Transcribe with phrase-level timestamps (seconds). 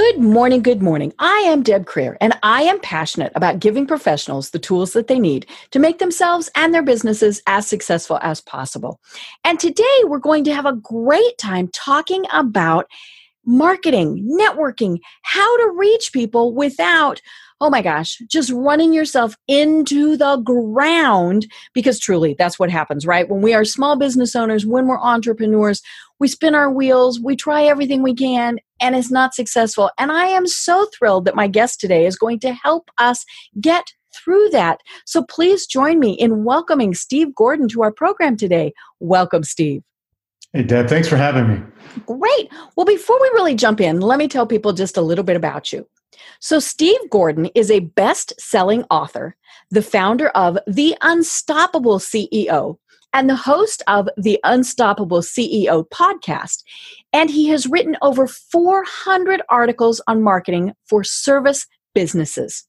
[0.00, 1.12] Good morning, good morning.
[1.18, 5.18] I am Deb Krier, and I am passionate about giving professionals the tools that they
[5.18, 8.98] need to make themselves and their businesses as successful as possible.
[9.44, 12.86] And today we're going to have a great time talking about
[13.44, 17.20] marketing, networking, how to reach people without
[17.62, 23.28] oh my gosh, just running yourself into the ground because truly that's what happens, right?
[23.28, 25.82] When we are small business owners, when we're entrepreneurs,
[26.18, 29.90] we spin our wheels, we try everything we can, and is not successful.
[29.98, 33.24] And I am so thrilled that my guest today is going to help us
[33.60, 34.80] get through that.
[35.06, 38.72] So please join me in welcoming Steve Gordon to our program today.
[38.98, 39.82] Welcome, Steve.
[40.52, 41.62] Hey, Deb, thanks for having me.
[42.06, 42.50] Great.
[42.76, 45.72] Well, before we really jump in, let me tell people just a little bit about
[45.72, 45.86] you.
[46.40, 49.36] So, Steve Gordon is a best selling author,
[49.70, 52.78] the founder of The Unstoppable CEO,
[53.12, 56.62] and the host of the Unstoppable CEO podcast.
[57.12, 62.66] And he has written over 400 articles on marketing for service businesses.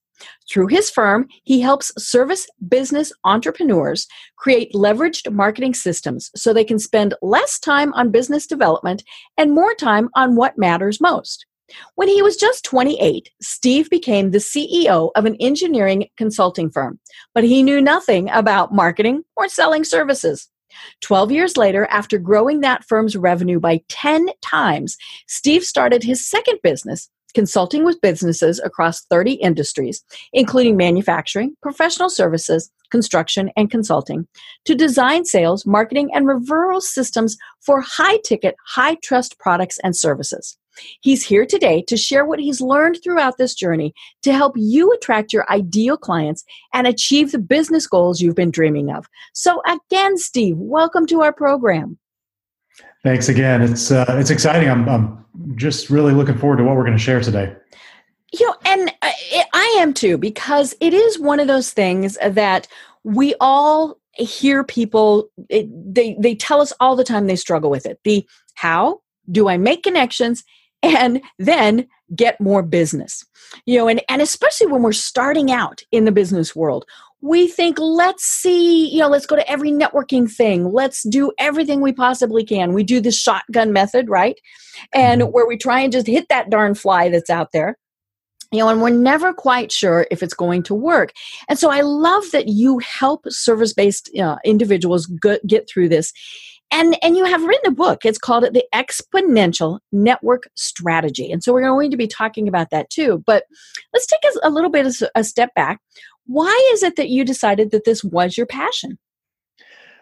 [0.49, 6.79] Through his firm, he helps service business entrepreneurs create leveraged marketing systems so they can
[6.79, 9.03] spend less time on business development
[9.37, 11.45] and more time on what matters most.
[11.95, 16.99] When he was just 28, Steve became the CEO of an engineering consulting firm,
[17.33, 20.49] but he knew nothing about marketing or selling services.
[21.01, 24.97] 12 years later, after growing that firm's revenue by 10 times,
[25.27, 32.71] Steve started his second business, consulting with businesses across 30 industries, including manufacturing, professional services,
[32.89, 34.27] construction, and consulting,
[34.65, 40.57] to design sales, marketing, and referral systems for high ticket, high trust products and services.
[41.01, 45.33] He's here today to share what he's learned throughout this journey to help you attract
[45.33, 49.07] your ideal clients and achieve the business goals you've been dreaming of.
[49.33, 51.97] So, again, Steve, welcome to our program.
[53.03, 53.61] Thanks again.
[53.61, 54.69] It's uh, it's exciting.
[54.69, 55.25] I'm, I'm
[55.55, 57.55] just really looking forward to what we're going to share today.
[58.33, 62.67] You know, and I am too because it is one of those things that
[63.03, 67.85] we all hear people it, they they tell us all the time they struggle with
[67.85, 67.99] it.
[68.03, 70.43] The how do I make connections
[70.83, 73.25] and then get more business.
[73.65, 76.85] You know and, and especially when we're starting out in the business world
[77.21, 80.71] we think let's see you know let's go to every networking thing.
[80.71, 82.73] Let's do everything we possibly can.
[82.73, 84.39] We do the shotgun method right?
[84.93, 85.31] And mm-hmm.
[85.31, 87.77] where we try and just hit that darn fly that's out there
[88.51, 91.13] you know and we're never quite sure if it's going to work.
[91.47, 95.07] And so i love that you help service based uh, individuals
[95.47, 96.13] get through this
[96.71, 98.05] and and you have written a book.
[98.05, 101.31] It's called the exponential network strategy.
[101.31, 103.23] And so we're going to be talking about that too.
[103.25, 103.43] But
[103.93, 105.79] let's take a, a little bit of a step back.
[106.25, 108.97] Why is it that you decided that this was your passion?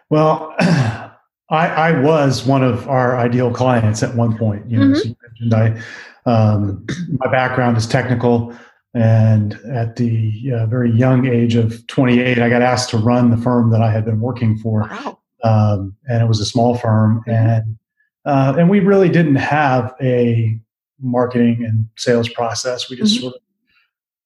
[0.08, 5.08] Well I, I was one of our ideal clients at one point you know mm-hmm.
[5.08, 5.84] you mentioned.
[6.26, 8.54] I um, my background is technical.
[8.92, 13.36] And at the uh, very young age of 28 i got asked to run the
[13.36, 14.80] firm that i had been working for.
[14.80, 17.76] Wow um, and it was a small firm, and
[18.24, 20.58] uh, and we really didn't have a
[21.00, 22.90] marketing and sales process.
[22.90, 23.22] We just mm-hmm.
[23.22, 23.40] sort of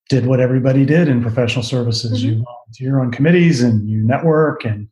[0.08, 2.24] did what everybody did in professional services.
[2.24, 2.38] Mm-hmm.
[2.38, 4.88] You volunteer on committees and you network and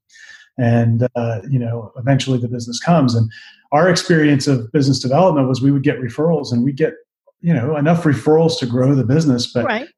[0.59, 3.15] and uh, you know eventually the business comes.
[3.15, 3.31] And
[3.73, 6.95] our experience of business development was we would get referrals and we get
[7.41, 9.89] you know enough referrals to grow the business, but right.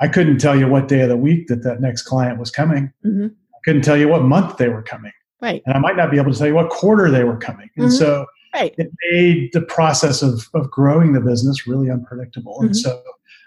[0.00, 2.92] I couldn't tell you what day of the week that that next client was coming.
[3.04, 3.26] Mm-hmm.
[3.26, 5.12] I couldn't tell you what month they were coming.
[5.40, 5.62] Right.
[5.66, 7.70] And I might not be able to tell you what quarter they were coming.
[7.76, 7.96] And mm-hmm.
[7.96, 8.74] so right.
[8.76, 12.56] it made the process of, of growing the business really unpredictable.
[12.56, 12.66] Mm-hmm.
[12.66, 13.02] And so,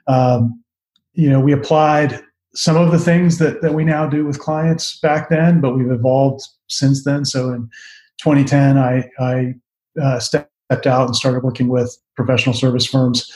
[0.08, 0.64] um,
[1.14, 2.22] you know, we applied
[2.54, 5.92] some of the things that, that we now do with clients back then, but we've
[5.92, 7.26] evolved since then.
[7.26, 7.70] So in
[8.22, 9.54] 2010, I, I
[10.02, 13.30] uh, stepped out and started working with professional service firms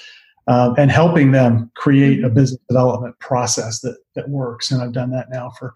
[0.48, 2.36] um, and helping them create a mm-hmm.
[2.36, 4.72] business development process that, that works.
[4.72, 5.74] And I've done that now for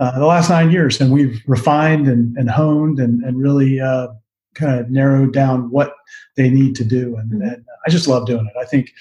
[0.00, 4.08] uh, the last nine years, and we've refined and, and honed and, and really uh,
[4.54, 5.94] kind of narrowed down what
[6.36, 7.16] they need to do.
[7.16, 7.42] And, mm-hmm.
[7.42, 8.58] and I just love doing it.
[8.58, 8.92] I think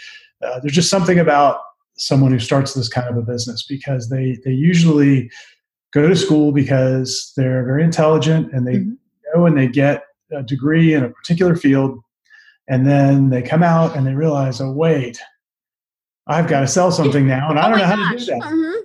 [0.44, 1.62] uh, there's just something about
[1.96, 5.30] someone who starts this kind of a business because they they usually
[5.92, 8.94] go to school because they're very intelligent and they mm-hmm.
[9.34, 12.00] go and they get a degree in a particular field
[12.70, 15.20] and then they come out and they realize oh wait
[16.28, 18.12] i've got to sell something now and i oh don't know how gosh.
[18.12, 18.80] to do that mm-hmm.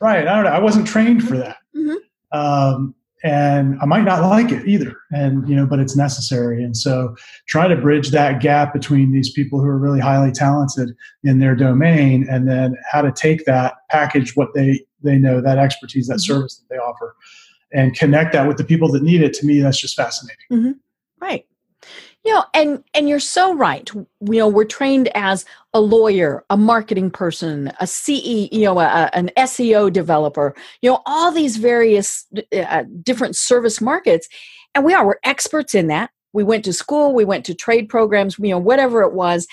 [0.00, 0.26] Right.
[0.26, 0.50] I don't know.
[0.50, 1.57] I wasn't trained for that.
[1.76, 2.38] Mm-hmm.
[2.38, 2.94] Um,
[3.24, 4.96] and I might not like it either.
[5.10, 6.62] And, you know, but it's necessary.
[6.62, 7.16] And so
[7.48, 10.90] try to bridge that gap between these people who are really highly talented
[11.24, 15.58] in their domain and then how to take that package, what they, they know, that
[15.58, 16.32] expertise, that mm-hmm.
[16.32, 17.16] service that they offer
[17.72, 19.34] and connect that with the people that need it.
[19.34, 20.46] To me, that's just fascinating.
[20.52, 20.72] Mm-hmm.
[21.20, 21.44] Right.
[22.28, 23.88] You know, and and you're so right.
[23.94, 29.08] You know, we're trained as a lawyer, a marketing person, a ceo you know, a,
[29.14, 30.54] an SEO developer.
[30.82, 34.28] You know, all these various uh, different service markets,
[34.74, 36.10] and we are we're experts in that.
[36.34, 39.46] We went to school, we went to trade programs, you know, whatever it was,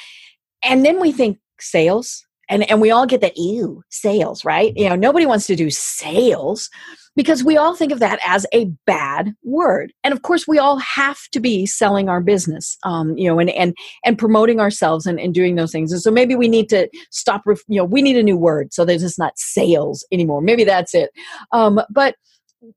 [0.62, 4.74] and then we think sales, and and we all get that ew sales, right?
[4.76, 6.70] You know, nobody wants to do sales
[7.16, 9.94] because we all think of that as a bad word.
[10.04, 13.50] And of course we all have to be selling our business um, you know and
[13.52, 15.92] and and promoting ourselves and, and doing those things.
[15.92, 18.86] And so maybe we need to stop you know we need a new word so
[18.86, 20.42] that it's not sales anymore.
[20.42, 21.10] Maybe that's it.
[21.52, 22.16] Um, but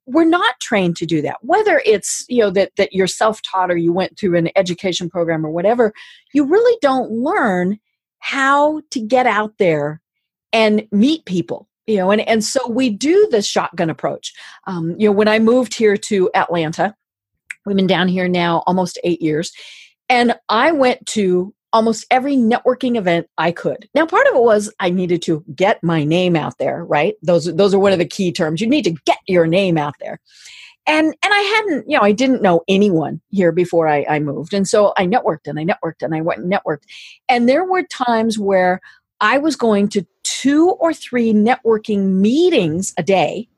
[0.07, 1.39] we're not trained to do that.
[1.43, 5.45] Whether it's you know that that you're self-taught or you went through an education program
[5.45, 5.93] or whatever
[6.33, 7.79] you really don't learn
[8.19, 10.01] how to get out there
[10.53, 14.33] and meet people you know and, and so we do the shotgun approach.
[14.67, 16.95] Um, you know when i moved here to atlanta
[17.67, 19.53] we've been down here now almost eight years
[20.09, 23.89] and i went to almost every networking event i could.
[23.95, 27.15] Now part of it was i needed to get my name out there right?
[27.23, 28.61] Those those are one of the key terms.
[28.61, 30.21] You need to get your name out there
[30.89, 34.53] and and i hadn't you know i didn't know anyone here before I, I moved
[34.53, 36.83] and so i networked and i networked and i went and networked
[37.29, 38.81] and there were times where
[39.21, 40.05] i was going to
[40.41, 43.49] two or three networking meetings a day.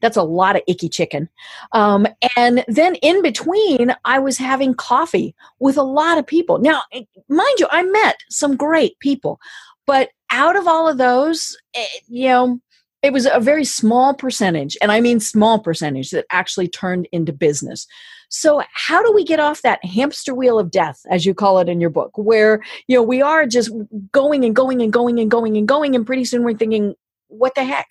[0.00, 1.28] That's a lot of icky chicken.
[1.72, 2.06] Um,
[2.36, 6.58] and then in between, I was having coffee with a lot of people.
[6.58, 9.40] Now, eh, mind you, I met some great people,
[9.86, 12.60] but out of all of those, eh, you know,
[13.02, 17.32] it was a very small percentage, and I mean small percentage, that actually turned into
[17.32, 17.86] business.
[18.28, 21.68] So, how do we get off that hamster wheel of death, as you call it
[21.68, 23.70] in your book, where you know we are just
[24.12, 26.94] going and going and going and going and going, and pretty soon we're thinking,
[27.28, 27.86] "What the heck?"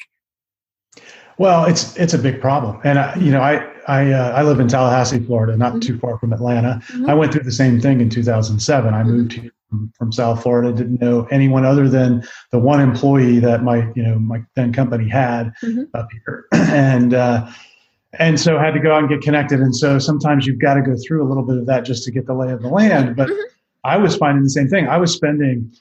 [1.37, 4.59] Well, it's it's a big problem, and I, you know, I I uh, I live
[4.59, 5.79] in Tallahassee, Florida, not mm-hmm.
[5.79, 6.81] too far from Atlanta.
[6.87, 7.09] Mm-hmm.
[7.09, 8.93] I went through the same thing in 2007.
[8.93, 9.09] I mm-hmm.
[9.09, 10.71] moved here from, South Florida.
[10.71, 15.09] Didn't know anyone other than the one employee that my you know my then company
[15.09, 15.83] had mm-hmm.
[15.93, 17.49] up here, and uh,
[18.13, 19.59] and so had to go out and get connected.
[19.59, 22.11] And so sometimes you've got to go through a little bit of that just to
[22.11, 23.15] get the lay of the land.
[23.15, 23.41] But mm-hmm.
[23.83, 24.87] I was finding the same thing.
[24.87, 25.71] I was spending,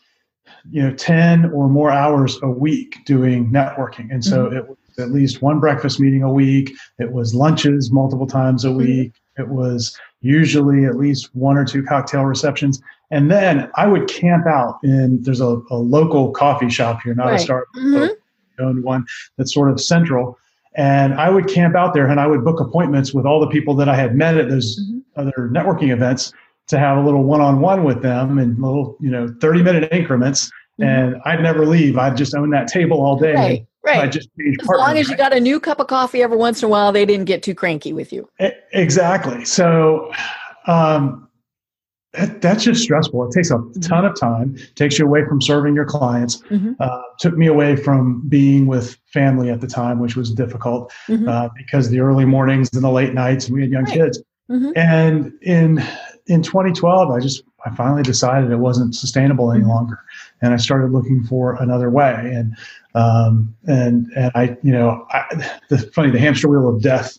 [0.70, 4.12] you know, 10 or more hours a week doing networking.
[4.12, 4.56] And so mm-hmm.
[4.56, 6.72] it was at least one breakfast meeting a week.
[6.98, 8.78] It was lunches multiple times a mm-hmm.
[8.78, 9.12] week.
[9.38, 12.80] It was usually at least one or two cocktail receptions.
[13.10, 17.26] And then I would camp out in, there's a, a local coffee shop here, not
[17.26, 17.40] right.
[17.40, 18.64] a Starbucks, mm-hmm.
[18.64, 19.06] owned one
[19.36, 20.38] that's sort of central
[20.76, 23.74] and I would camp out there and I would book appointments with all the people
[23.76, 24.98] that I had met at those mm-hmm.
[25.16, 26.32] other networking events
[26.68, 30.50] to have a little one-on-one with them in little, you know, 30 minute increments.
[30.78, 30.84] Mm-hmm.
[30.84, 31.96] And I'd never leave.
[31.96, 33.34] I'd just own that table all day.
[33.34, 33.66] Right.
[33.82, 34.00] Right.
[34.00, 34.28] I just
[34.60, 36.90] as long as you got a new cup of coffee every once in a while,
[36.90, 38.28] they didn't get too cranky with you.
[38.72, 39.44] Exactly.
[39.44, 40.12] So,
[40.66, 41.25] um,
[42.16, 43.28] that, that's just stressful.
[43.28, 43.80] It takes a mm-hmm.
[43.80, 46.72] ton of time, takes you away from serving your clients, mm-hmm.
[46.80, 51.28] uh, took me away from being with family at the time, which was difficult mm-hmm.
[51.28, 53.94] uh, because the early mornings and the late nights, and we had young right.
[53.94, 54.22] kids.
[54.50, 54.70] Mm-hmm.
[54.76, 55.84] And in
[56.26, 59.70] in 2012, I just I finally decided it wasn't sustainable any mm-hmm.
[59.70, 59.98] longer,
[60.40, 62.14] and I started looking for another way.
[62.14, 62.56] And
[62.94, 67.18] um, and and I, you know, I, the funny the hamster wheel of death.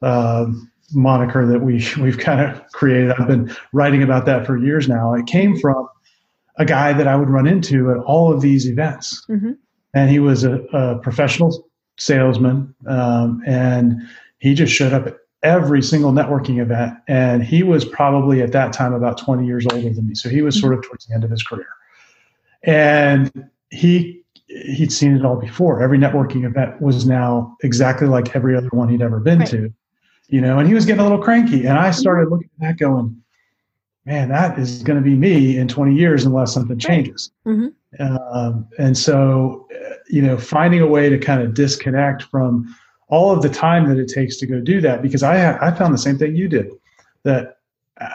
[0.00, 3.12] Um, moniker that we we've kind of created.
[3.12, 5.14] I've been writing about that for years now.
[5.14, 5.88] It came from
[6.56, 9.52] a guy that I would run into at all of these events, mm-hmm.
[9.94, 11.68] and he was a, a professional
[11.98, 14.02] salesman, um, and
[14.38, 16.94] he just showed up at every single networking event.
[17.06, 20.42] And he was probably at that time about 20 years older than me, so he
[20.42, 20.62] was mm-hmm.
[20.62, 21.68] sort of towards the end of his career,
[22.62, 25.82] and he he'd seen it all before.
[25.82, 29.48] Every networking event was now exactly like every other one he'd ever been right.
[29.48, 29.72] to
[30.28, 31.66] you know, and he was getting a little cranky.
[31.66, 33.22] And I started looking at that going,
[34.04, 37.30] man, that is going to be me in 20 years unless something changes.
[37.46, 37.68] Mm-hmm.
[38.02, 42.74] Um, and so, uh, you know, finding a way to kind of disconnect from
[43.08, 45.94] all of the time that it takes to go do that, because I, I found
[45.94, 46.70] the same thing you did,
[47.22, 47.58] that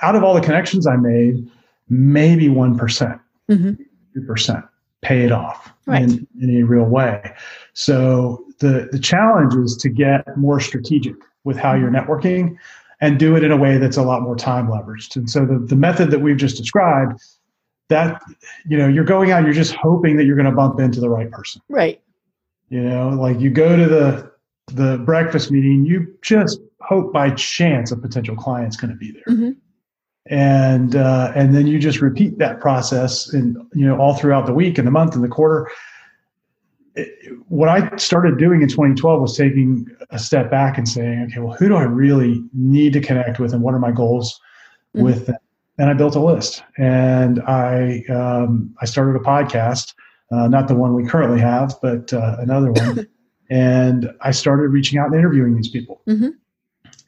[0.01, 1.50] out of all the connections I made,
[1.89, 4.20] maybe 1%, mm-hmm.
[4.20, 4.70] 2%
[5.01, 6.03] paid off right.
[6.03, 7.34] in, in any real way.
[7.74, 12.57] So the, the challenge is to get more strategic with how you're networking
[13.01, 15.15] and do it in a way that's a lot more time leveraged.
[15.15, 17.21] And so the, the method that we've just described,
[17.89, 18.21] that
[18.65, 21.09] you know, you're going out, you're just hoping that you're going to bump into the
[21.09, 21.62] right person.
[21.69, 22.01] Right.
[22.69, 24.31] You know, like you go to the
[24.67, 29.35] the breakfast meeting, you just hope by chance a potential client's going to be there.
[29.35, 29.57] Mhm.
[30.27, 34.53] And uh, and then you just repeat that process and you know all throughout the
[34.53, 35.69] week and the month and the quarter.
[37.47, 41.55] What I started doing in 2012 was taking a step back and saying, okay, well,
[41.55, 44.39] who do I really need to connect with, and what are my goals
[44.95, 45.03] Mhm.
[45.03, 45.38] with them?
[45.79, 49.95] And I built a list, and I um, I started a podcast,
[50.31, 53.07] uh, not the one we currently have, but uh, another one.
[53.50, 56.01] and I started reaching out and interviewing these people.
[56.07, 56.33] Mhm.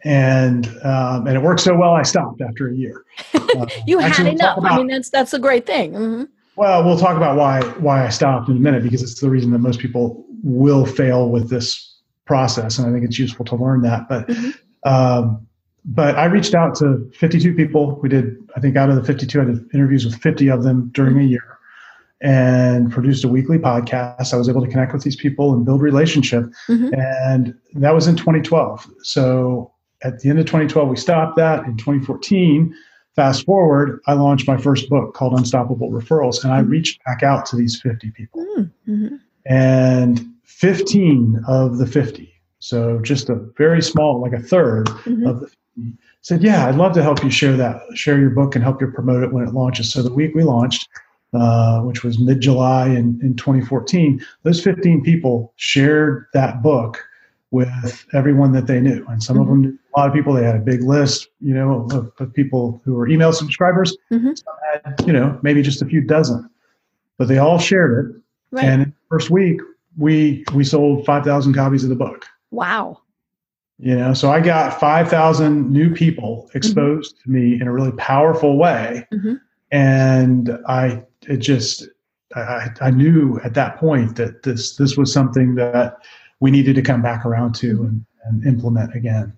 [0.03, 3.03] And um, and it worked so well, I stopped after a year.
[3.55, 4.59] Uh, You had enough.
[4.63, 5.93] I mean, that's that's a great thing.
[5.93, 6.27] Mhm.
[6.57, 9.51] Well, we'll talk about why why I stopped in a minute because it's the reason
[9.51, 11.93] that most people will fail with this
[12.25, 14.07] process, and I think it's useful to learn that.
[14.09, 14.53] But Mhm.
[14.85, 15.41] um,
[15.87, 17.99] but I reached out to 52 people.
[18.01, 20.89] We did, I think, out of the 52, I did interviews with 50 of them
[20.93, 21.43] during a year,
[22.21, 24.33] and produced a weekly podcast.
[24.33, 26.91] I was able to connect with these people and build relationship, Mhm.
[26.97, 28.87] and that was in 2012.
[29.03, 29.71] So
[30.03, 31.65] at the end of 2012, we stopped that.
[31.65, 32.73] In 2014,
[33.15, 36.69] fast forward, I launched my first book called Unstoppable Referrals, and I Mhm.
[36.69, 38.45] reached back out to these 50 people.
[38.57, 39.19] Mm, mhm.
[39.45, 42.29] And 15 of the 50,
[42.59, 45.27] so just a very small, like a third Mhm.
[45.29, 48.55] of the 50, said, Yeah, I'd love to help you share that, share your book
[48.55, 49.91] and help you promote it when it launches.
[49.91, 50.87] So the week we launched,
[51.33, 57.03] uh, which was mid July in, in 2014, those 15 people shared that book
[57.55, 59.05] with everyone that they knew.
[59.09, 61.53] And some of them, knew a lot of people, they had a big list, you
[61.53, 63.89] know, of, of people who were email subscribers.
[64.11, 64.37] Mhm.
[64.37, 66.49] Some had, you know, maybe just a few dozen,
[67.17, 68.21] but they all shared it.
[68.55, 68.65] Right.
[68.65, 69.59] And in the first week,
[69.97, 72.25] we we sold 5,000 copies of the book.
[72.51, 72.99] wow.
[73.77, 78.57] You know, so I got 5,000 new people exposed to me in a really powerful
[78.57, 79.05] way.
[79.13, 79.41] Mhm.
[79.71, 81.89] And I, it just,
[82.37, 85.97] I, I knew at that point that this, this was something that
[86.39, 89.37] we needed to come back around to and, and implement again.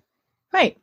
[0.52, 0.76] Right.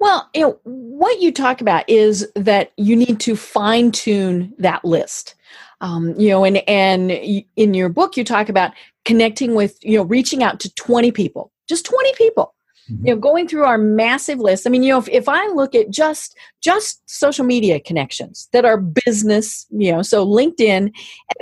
[0.00, 4.84] Well, you know, what you talk about is that you need to fine tune that
[4.84, 5.34] list.
[5.80, 8.72] Um, you know, and and in your book, you talk about
[9.04, 12.54] connecting with, you know, reaching out to 20 people, just 20 people.
[12.90, 13.06] Mhm.
[13.06, 14.66] You know, going through our massive list.
[14.66, 18.64] I mean, you know, if, if I look at just just social media connections that
[18.64, 20.92] are business, you know, so LinkedIn,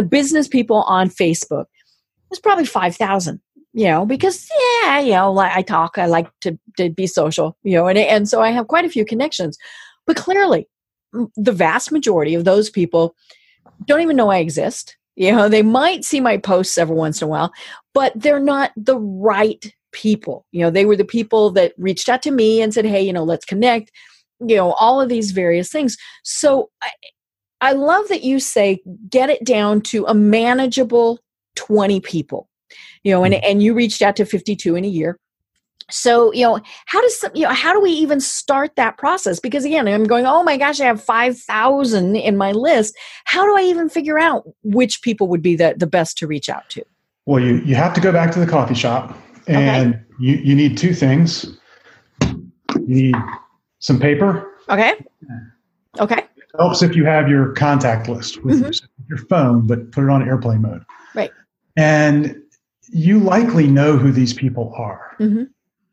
[0.09, 1.67] business people on Facebook,
[2.31, 3.41] there's probably 5,000
[3.77, 4.49] you know, because
[4.83, 8.27] yeah, you know, I talk, I like to, to be social, you know, and and
[8.27, 9.59] so I have quite a few connections.
[10.07, 10.67] But clearly,
[11.37, 13.15] the vast majority of those people
[13.85, 14.97] don't even know I exist.
[15.15, 17.53] You know, they might see my posts every once in a while,
[17.93, 20.47] but they're not the right people.
[20.53, 23.13] You know, they were the people that reached out to me and said, "Hey, you
[23.13, 23.93] know, let's connect."
[24.41, 25.99] You know, all of these various things.
[26.25, 26.91] So I,
[27.61, 28.81] I love that you say
[29.11, 31.21] get it down to a manageable
[31.57, 32.49] 20 people
[33.07, 35.17] you know and and you reached out to 52 in a year
[35.89, 39.39] so you know how does some, you know how do we even start that process
[39.39, 43.57] because again i'm going oh my gosh i have 5000 in my list how do
[43.57, 46.83] i even figure out which people would be the, the best to reach out to
[47.27, 50.77] Well, you, you have to go back to the coffee shop and you, you need
[50.77, 51.57] two things.
[52.23, 53.15] You need
[53.79, 54.51] some paper.
[54.69, 54.95] okay
[56.01, 58.63] okay It helps if you have your contact list with Mhm.
[58.63, 60.85] your, your phone, but put it on airplane mode.
[61.15, 61.31] Right.
[61.77, 62.43] And
[62.91, 65.15] you likely know who these people are.
[65.19, 65.45] hmm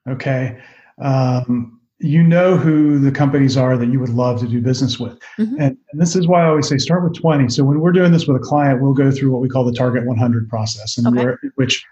[0.10, 0.60] Okay.
[1.00, 5.18] Um, you know who the companies are that you would love to do business with.
[5.40, 5.54] Mhm.
[5.60, 7.48] And, and this is why I always say start with 20.
[7.48, 9.72] So when we're doing this with a client, we'll go through what we call the
[9.72, 11.18] target 100 process, and Okay.
[11.24, 11.86] where, which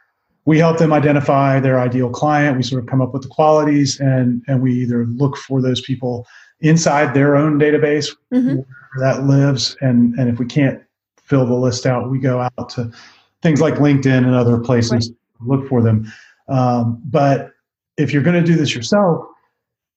[0.43, 2.57] we help them identify their ideal client.
[2.57, 5.79] We sort of come up with the qualities, and and we either look for those
[5.81, 6.27] people
[6.59, 8.65] inside their own database hmm where
[8.99, 10.81] that lives, and and if we can't
[11.23, 12.91] fill the list out, we go out to
[13.41, 16.11] things like LinkedIn and other places look for them.
[16.47, 17.51] Um, but
[17.97, 19.25] if you're going to do this yourself,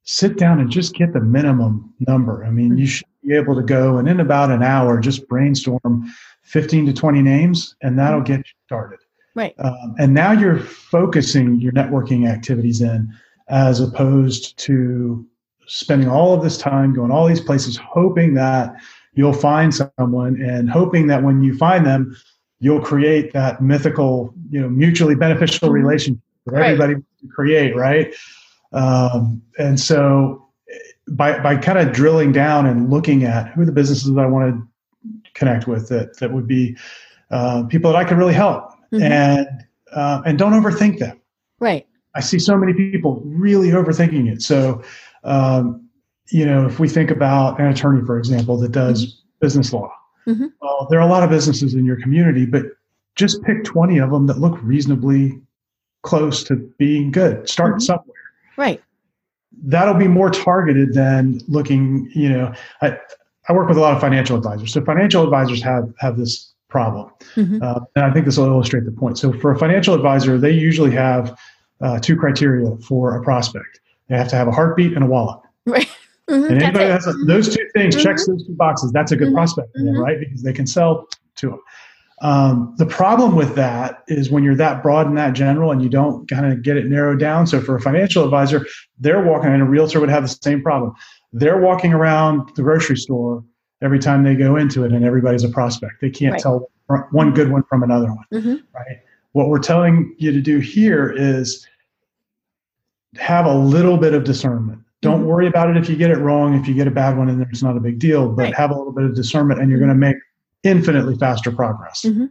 [0.05, 2.45] sit down and just get the minimum number.
[2.45, 6.13] I mean, you should be able to go and in about an hour just brainstorm
[6.43, 8.99] 15 to 20 names, and that'll get you started.
[9.35, 9.55] Right.
[9.59, 13.13] Um, and now you're focusing your networking activities in
[13.49, 15.27] as opposed to
[15.67, 18.75] spending all of this time going all these places, hoping that
[19.15, 22.15] you'll find someone and hoping that when you find them,
[22.61, 25.73] you'll create that mythical, you know, mutually beneficial Mhm.
[25.73, 26.65] relationship that Right.
[26.67, 28.15] everybody wants to create, right?
[28.73, 30.47] Um, and so
[31.09, 34.55] by by kind of drilling down and looking at who are the businesses I want
[34.55, 36.77] to connect with that that would be
[37.31, 39.03] uh, people that I could really help, Mhm.
[39.03, 39.47] and
[39.93, 41.19] uh, and don't overthink them.
[41.61, 44.41] right I see so many people really overthinking it.
[44.43, 44.83] So,
[45.25, 45.81] um,
[46.31, 49.91] you know, if we think about an attorney, for example, that does business law,
[50.26, 50.52] Mhm.
[50.62, 52.64] well, there are a lot of businesses in your community, but
[53.16, 55.40] just pick 20 of them that look reasonably
[56.02, 57.49] close to being good.
[57.49, 57.81] Start Mm-hmm.
[57.81, 58.16] somewhere.
[58.57, 58.83] Right.
[59.62, 62.11] That'll be more targeted than looking.
[62.14, 62.52] You know,
[62.83, 62.99] I
[63.49, 64.73] I work with a lot of financial advisors.
[64.73, 67.62] So financial advisors have have this problem, Mhm.
[67.62, 69.16] uh, and I think this will illustrate the point.
[69.19, 71.38] So for a financial advisor, they usually have
[71.81, 73.81] uh, two criteria for a prospect.
[74.09, 75.38] They have to have a heartbeat and a wallet.
[75.66, 75.88] Right.
[76.31, 78.33] Mhm, And anybody has those two things checks Mhm.
[78.33, 78.93] those two boxes.
[78.93, 79.35] That's a good Mhm.
[79.35, 80.00] prospect for them, Mhm.
[80.02, 80.19] right?
[80.19, 81.61] Because they can sell to them.
[82.23, 85.88] Um, the problem with that is when you're that broad and that general, and you
[85.90, 87.47] don't kind of get it narrowed down.
[87.47, 88.64] So for a financial advisor,
[88.99, 90.95] they're walking, and a realtor would have the same problem.
[91.33, 93.45] They're walking around the grocery store
[93.83, 95.95] every time they go into it, and everybody's a prospect.
[96.00, 96.40] They can't Right.
[96.40, 96.71] tell
[97.11, 98.62] one good one from another one, Mhm.
[98.75, 98.99] right?
[99.33, 101.66] What we're telling you to do here is
[103.19, 104.78] have a little bit of discernment.
[105.05, 106.55] Don't worry about it if you get it wrong.
[106.55, 108.55] If you get a bad one in there, it's not a big deal, but Right.
[108.55, 110.17] have a little bit of discernment and you're going to make
[110.63, 112.03] infinitely faster progress.
[112.03, 112.31] Mhm.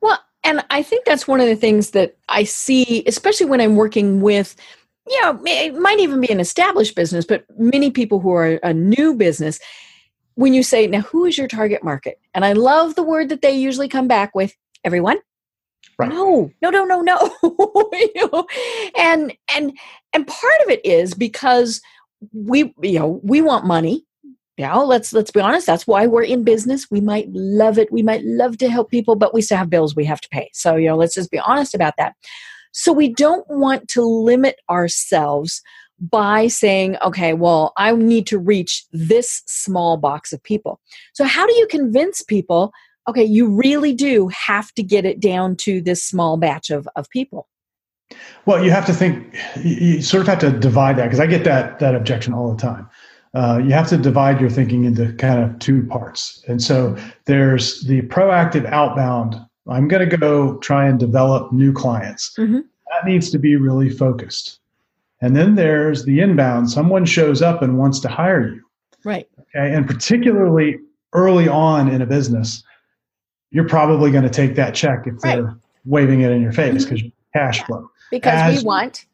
[0.00, 3.76] Well, and I think that's one of the things that I see, especially when I'm
[3.76, 4.56] working with,
[5.08, 8.74] you know, it might even be an established business, but many people who are a
[8.74, 9.58] new business.
[10.34, 12.20] When you say, now who is your target market?
[12.34, 14.54] And I love the word that they usually come back with
[14.84, 15.18] everyone.
[15.98, 16.10] Right.
[16.10, 17.90] No, no, no, no, no.
[17.92, 18.46] You know?
[18.96, 19.76] And and
[20.12, 21.80] and part of it is because
[22.32, 24.04] we you know we want money
[24.56, 28.02] yeah let's let's be honest that's why we're in business we might love it we
[28.02, 30.76] might love to help people but we still have bills we have to pay so
[30.76, 32.14] you know let's just be honest about that
[32.72, 35.62] so we don't want to limit ourselves
[36.00, 40.80] by saying okay well i need to reach this small box of people
[41.12, 42.72] so how do you convince people
[43.08, 47.08] okay you really do have to get it down to this small batch of, of
[47.10, 47.48] people
[48.46, 51.44] Well, you have to think, you sort of have to divide that because I get
[51.44, 52.88] that, that objection all the time.
[53.34, 56.42] Uh, you have to divide your thinking into kind of two parts.
[56.48, 56.96] And so
[57.26, 59.36] there's the proactive outbound.
[59.68, 62.32] I'm going to go try and develop new clients.
[62.38, 62.62] Mhm.
[62.90, 64.60] That needs to be really focused.
[65.20, 66.70] And then there's the inbound.
[66.70, 68.62] Someone shows up and wants to hire you.
[69.04, 69.74] right Okay.
[69.74, 70.78] And particularly
[71.12, 72.62] early on in a business,
[73.50, 75.36] you're probably going to take that check if Right.
[75.36, 77.90] they're waving it in your face because cash flow.
[78.10, 79.04] because As- we want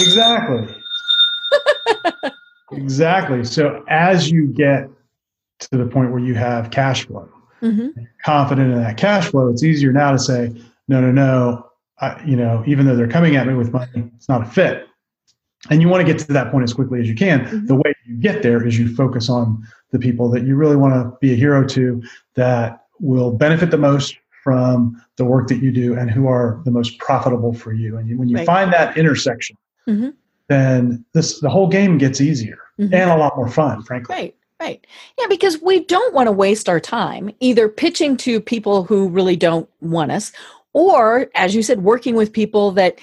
[0.00, 0.66] Exactly.
[2.72, 3.44] exactly.
[3.44, 4.88] So as you get
[5.60, 7.28] to the point where you have cash flow,
[7.62, 7.92] Mhm.
[8.24, 10.52] confident in that cash flow, it's easier now to say,
[10.88, 11.66] no, no, no.
[12.00, 14.86] I, you know, even though they're coming at me with money, it's not a fit.
[15.70, 17.44] And you want to get to that point as quickly as you can.
[17.46, 17.66] Mhm.
[17.68, 20.94] The way you get there is you focus on the people that you really want
[20.94, 22.02] to be a hero to
[22.34, 26.70] that will benefit the most from the work that you do and who are the
[26.70, 27.98] most profitable for you.
[27.98, 28.46] And you, when you Right.
[28.46, 29.56] find that intersection,
[29.88, 30.14] Mhm.
[30.48, 32.92] then this the whole game gets easier Mhm.
[32.94, 34.14] and a lot more fun, frankly.
[34.14, 34.86] Right, right.
[35.18, 39.36] Yeah, because we don't want to waste our time either pitching to people who really
[39.36, 40.32] don't want us,
[40.72, 42.98] or, as you said, working with people that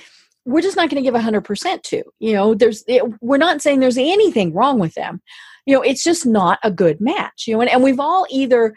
[0.45, 2.01] we're just not going to give 100% to.
[2.19, 5.21] You know, there's, it, we're not saying there's anything wrong with them.
[5.65, 7.45] You know, it's just not a good match.
[7.45, 8.73] You know, and, and we've all either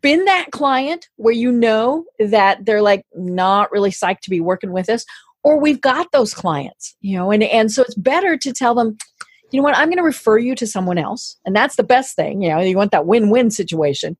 [0.00, 4.72] been that client where you know that they're like not really psyched to be working
[4.72, 5.04] with us,
[5.42, 8.96] or we've got those clients, you know, and, and so it's better to tell them,
[9.52, 11.36] you know what, I'm going to refer you to someone else.
[11.44, 12.42] And that's the best thing.
[12.42, 14.16] You know, you want that win win situation.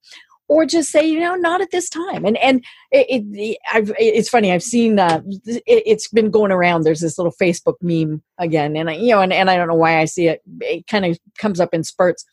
[0.48, 2.24] Or just say, you know, not at this time.
[2.24, 4.52] And and it, it it's funny.
[4.52, 6.82] I've seen uh, it, it's been going around.
[6.82, 9.74] There's this little Facebook meme again, and I, you know, and, and I don't know
[9.74, 10.42] why I see it.
[10.60, 12.24] It kind of comes up in spurts.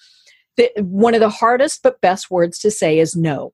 [0.57, 3.53] The, one of the hardest but best words to say is no.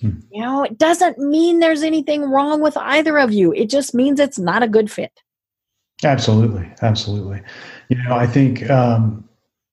[0.00, 0.18] Hmm.
[0.30, 3.52] You know, it doesn't mean there's anything wrong with either of you.
[3.54, 5.12] It just means it's not a good fit.
[6.04, 7.40] Absolutely, absolutely.
[7.88, 9.26] You know, I think um,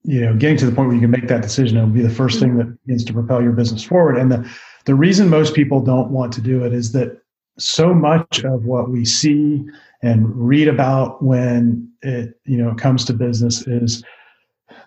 [0.04, 2.08] you know getting to the point where you can make that decision will be the
[2.08, 4.18] 1st thing that begins to propel your business forward.
[4.18, 4.50] And the
[4.86, 7.22] the reason most people don't want to do it is that
[7.58, 9.64] so much of what we see
[10.02, 14.04] and read about when it you know comes to business is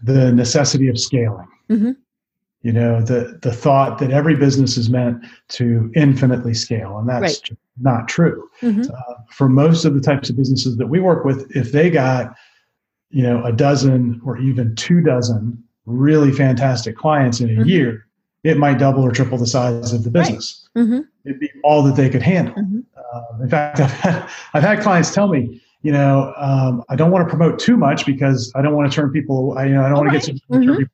[0.02, 1.48] the necessity of scaling.
[1.70, 1.96] Mhm.
[2.62, 7.22] You know, the the thought that every business is meant to infinitely scale, and that's
[7.22, 7.40] Right.
[7.44, 8.90] just not true Mhm.
[8.90, 12.34] uh, for most of the types of businesses that we work with, if they got,
[13.10, 17.66] you know, a dozen or even two dozen really fantastic clients in a Mhm.
[17.66, 18.06] year,
[18.42, 20.24] it might double or triple the size of the Right.
[20.24, 20.68] business.
[20.76, 21.00] Mm-hmm.
[21.24, 22.54] It'd be all that they could handle.
[22.54, 22.82] Mhm.
[23.14, 27.10] Um, in fact, I've had, I've had clients tell me, you know, um, I don't
[27.12, 29.56] want to promote too much because I don't want to turn people.
[29.56, 30.36] I, you know, I don't want to get Right.
[30.36, 30.78] to turn Mhm.
[30.78, 30.92] people.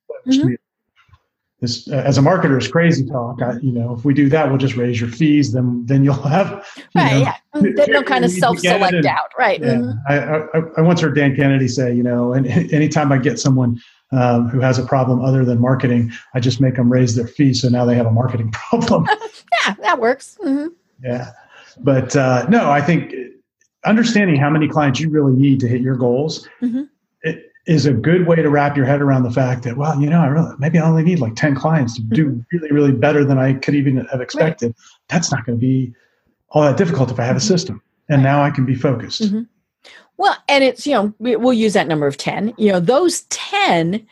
[1.63, 1.89] Away from me.
[1.89, 3.43] This, uh, as a marketer, is crazy talk.
[3.43, 5.53] I, you know, if we do that, we'll just raise your fees.
[5.53, 7.13] Then, then you'll have, you Right.
[7.13, 7.37] know, yeah.
[7.55, 9.31] Then they'll kind of self select began out.
[9.39, 9.61] Right.
[9.61, 9.99] yeah, mhm.
[10.09, 13.81] I, I, I once heard Dan Kennedy say, you know, and anytime I get someone
[14.13, 17.55] um, who has a problem other than marketing, I just make them raise their fee,
[17.55, 19.09] so now they have a marketing problem.
[19.67, 20.39] Yeah, that works.
[20.43, 20.69] hmm
[21.05, 21.31] yeah,
[21.81, 23.15] but uh, no, I think
[23.85, 26.83] understanding how many clients you really need to hit your goals mm-hmm.
[27.67, 30.21] Is a good way to wrap your head around the fact that well you know
[30.21, 32.41] i really maybe i only need like 10 clients to do mm-hmm.
[32.53, 34.77] really really better than i could even have expected right.
[35.09, 35.93] that's not going to be
[36.51, 37.49] all that difficult if i have a mm-hmm.
[37.49, 39.43] system and now i can be focused mm-hmm.
[40.17, 44.07] well and it's you know we'll use that number of 10 you know those 10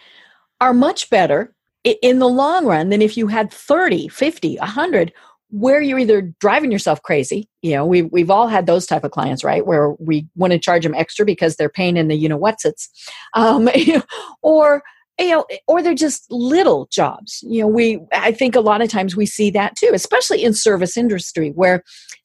[0.60, 1.52] are much better
[1.84, 5.12] in the long run than if you had 30 50 100
[5.50, 9.10] where you're either driving yourself crazy you know we've, we've all had those type of
[9.10, 9.66] clients right?
[9.66, 12.64] Where we want to charge them extra because they're paying in the you know what's
[12.64, 12.88] it's
[13.34, 13.68] um,
[14.42, 14.82] or
[15.18, 18.88] you know or they're just little jobs you know we i think a lot of
[18.88, 21.82] times we see that too especially in service industry where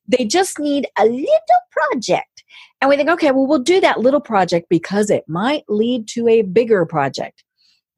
[0.07, 1.27] they just need a little
[1.71, 2.43] project.
[2.81, 6.27] And we think okay well we'll do that little project because it might lead to
[6.27, 7.43] a bigger project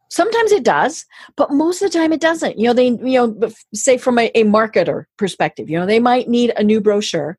[0.10, 2.58] sometimes it does but most of the time it doesn't.
[2.58, 6.28] You know they you know say from a, a, marketer perspective you know they might
[6.28, 7.38] need a new brochure.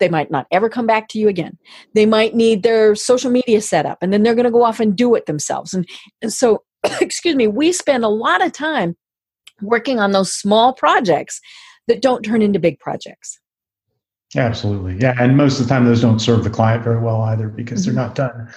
[0.00, 1.56] They might not ever come back to you again.
[1.94, 4.80] They might need their social media set up and then they're going to go off
[4.80, 5.72] and do it themselves.
[5.72, 5.88] And,
[6.20, 6.64] and so
[7.00, 8.96] excuse me we spend a lot of time
[9.62, 11.40] working on those small projects
[11.86, 13.38] that don't turn into big projects.
[14.36, 14.98] Absolutely.
[15.00, 17.86] Yeah and most of the time those don't serve the client very well either because
[17.86, 17.94] mm-hmm.
[17.94, 18.52] they're not done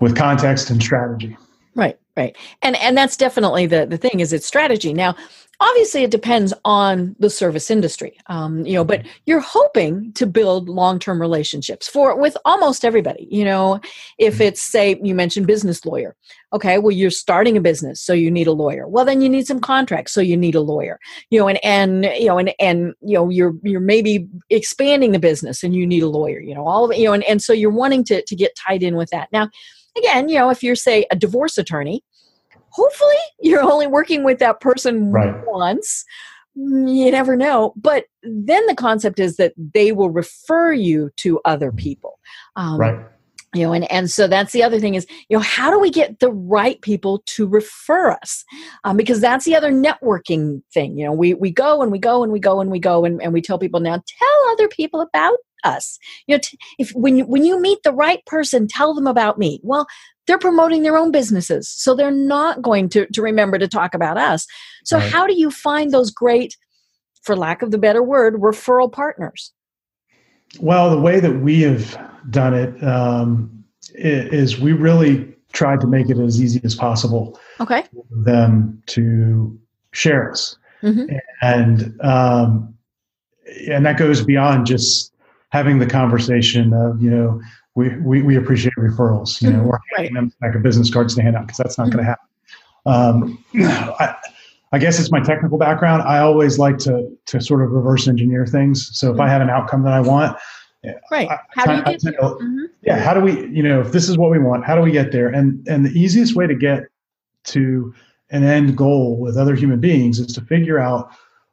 [0.00, 1.36] with context and strategy.
[1.76, 2.36] Right right.
[2.62, 4.92] And and that's definitely the the thing is it's strategy.
[4.92, 5.16] Now
[5.60, 10.68] obviously it depends on the service industry um, you know but you're hoping to build
[10.68, 13.28] long-term relationships for with almost everybody.
[13.30, 13.80] You know
[14.18, 14.42] if mm-hmm.
[14.42, 16.16] it's say you mentioned business lawyer.
[16.52, 18.86] Okay well you're starting a business so you need a lawyer.
[18.86, 20.98] Well then you need some contracts so you need a lawyer.
[21.30, 25.18] You know and and you know and and you know you're you're maybe expanding the
[25.18, 27.42] business and you need a lawyer you know all of it you know and, and
[27.42, 29.28] so you're wanting to to get tied in with that.
[29.32, 29.50] Now
[29.96, 32.02] again, you know, if you're, say, a divorce attorney,
[32.70, 35.34] hopefully you're only working with that person right.
[35.46, 36.04] once.
[36.56, 37.72] You never know.
[37.76, 42.20] But then the concept is that they will refer you to other people.
[42.54, 43.04] Um, right
[43.54, 45.90] you know and, and so that's the other thing is you know how do we
[45.90, 48.44] get the right people to refer us
[48.84, 52.22] um, because that's the other networking thing you know we, we go and we go
[52.22, 55.00] and we go and we go and, and we tell people now tell other people
[55.00, 55.98] about us.
[56.26, 59.38] You know t- if when you when you meet the right person tell them about
[59.38, 59.60] me.
[59.62, 59.86] Well
[60.26, 64.16] they're promoting their own businesses so they're not going to to remember to talk about
[64.16, 64.46] us.
[64.84, 65.10] So right.
[65.10, 66.56] how do you find those great
[67.22, 69.52] for lack of the better word referral partners?
[70.60, 71.98] Well the way that we have
[72.30, 77.84] done it um, is we really tried to make it as easy as possible okay.
[77.92, 79.58] for them to
[79.92, 80.56] share us.
[80.82, 81.16] Mm-hmm.
[81.40, 82.74] and um,
[83.68, 85.13] and that goes beyond just
[85.54, 87.40] having the conversation of you know
[87.76, 89.68] we we, we appreciate referrals you know mm-hmm.
[89.68, 91.98] or handing them like a business cards to hand out because that's not mm-hmm.
[91.98, 92.26] going to happen
[92.86, 93.44] um,
[94.00, 94.16] I,
[94.72, 96.02] I guess it's my technical background.
[96.02, 98.90] I always like to to sort of reverse engineer things.
[98.98, 99.22] So if mm-hmm.
[99.22, 100.36] I have an outcome that I want,
[101.12, 101.30] right?
[101.30, 102.20] I, how do you get there?
[102.20, 102.64] Mm-hmm.
[102.82, 103.46] Yeah, how do we?
[103.46, 105.28] You know, if this is what we want, how do we get there?
[105.28, 106.82] And and the easiest way to get
[107.44, 107.94] to
[108.30, 111.08] an end goal with other human beings is to figure out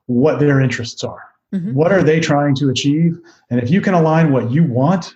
[0.07, 1.30] what their interests are.
[1.53, 1.73] Mm-hmm.
[1.73, 3.19] What are they trying to achieve?
[3.49, 5.15] And if you can align what you want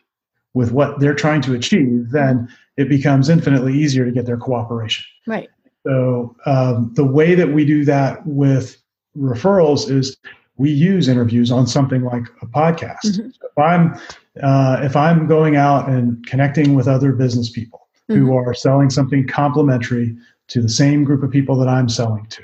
[0.53, 5.05] with what they're trying to achieve, then it becomes infinitely easier to get their cooperation.
[5.27, 5.49] Right.
[5.85, 8.77] So um, the way that we do that with
[9.17, 10.17] referrals is
[10.57, 13.05] we use interviews on something like a podcast.
[13.05, 13.27] Mm-hmm.
[13.27, 13.99] If I'm
[14.41, 18.19] uh, if I'm going out and connecting with other business people mm-hmm.
[18.19, 20.15] who are selling something complementary
[20.47, 22.43] to the same group of people that I'm selling to,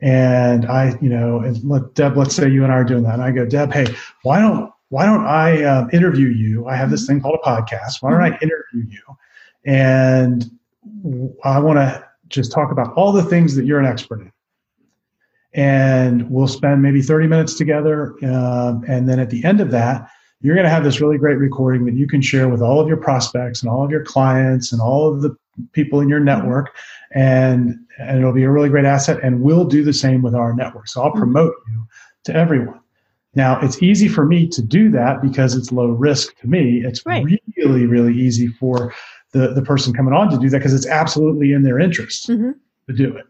[0.00, 3.14] and I, you know, and let Deb, let's say you and I are doing that,
[3.14, 3.86] and I go, Deb, hey,
[4.22, 6.66] why don't why don't I uh, interview you?
[6.66, 8.02] I have this thing called a podcast.
[8.02, 9.02] Why don't I interview you?
[9.64, 10.48] And
[11.44, 14.32] I want to just talk about all the things that you're an expert in.
[15.54, 18.14] And we'll spend maybe 30 minutes together.
[18.24, 20.08] Um, and then at the end of that,
[20.40, 22.86] you're going to have this really great recording that you can share with all of
[22.86, 25.36] your prospects and all of your clients and all of the
[25.72, 26.74] people in your network
[27.12, 30.54] and and it'll be a really great asset and we'll do the same with our
[30.54, 31.18] network so i'll mm-hmm.
[31.18, 31.86] promote you
[32.24, 32.80] to everyone
[33.34, 37.04] now it's easy for me to do that because it's low risk to me it's
[37.06, 37.24] right.
[37.56, 38.92] really really easy for
[39.32, 42.52] the, the person coming on to do that because it's absolutely in their interest mm-hmm.
[42.88, 43.26] to do it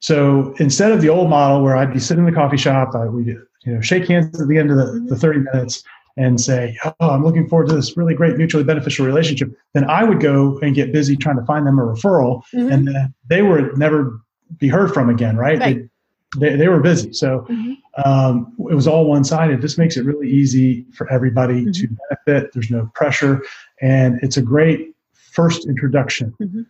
[0.00, 3.06] so instead of the old model where i'd be sitting in the coffee shop I,
[3.06, 5.06] we you know shake hands at the end of the, mm-hmm.
[5.06, 5.84] the 30 minutes
[6.20, 10.04] and say, Oh, I'm looking forward to this really great mutually beneficial relationship, then I
[10.04, 12.42] would go and get busy trying to find them a referral.
[12.54, 12.72] Mm-hmm.
[12.72, 14.20] And then they would never
[14.58, 15.58] be heard from again, right?
[15.58, 15.76] right.
[15.76, 17.12] They, they, they, were busy.
[17.12, 17.72] So mm-hmm.
[18.04, 19.62] um, it was all one sided.
[19.62, 21.70] This makes it really easy for everybody mm-hmm.
[21.72, 21.88] to
[22.26, 22.52] benefit.
[22.52, 23.42] There's no pressure.
[23.80, 26.62] And it's a great first introduction mm-hmm.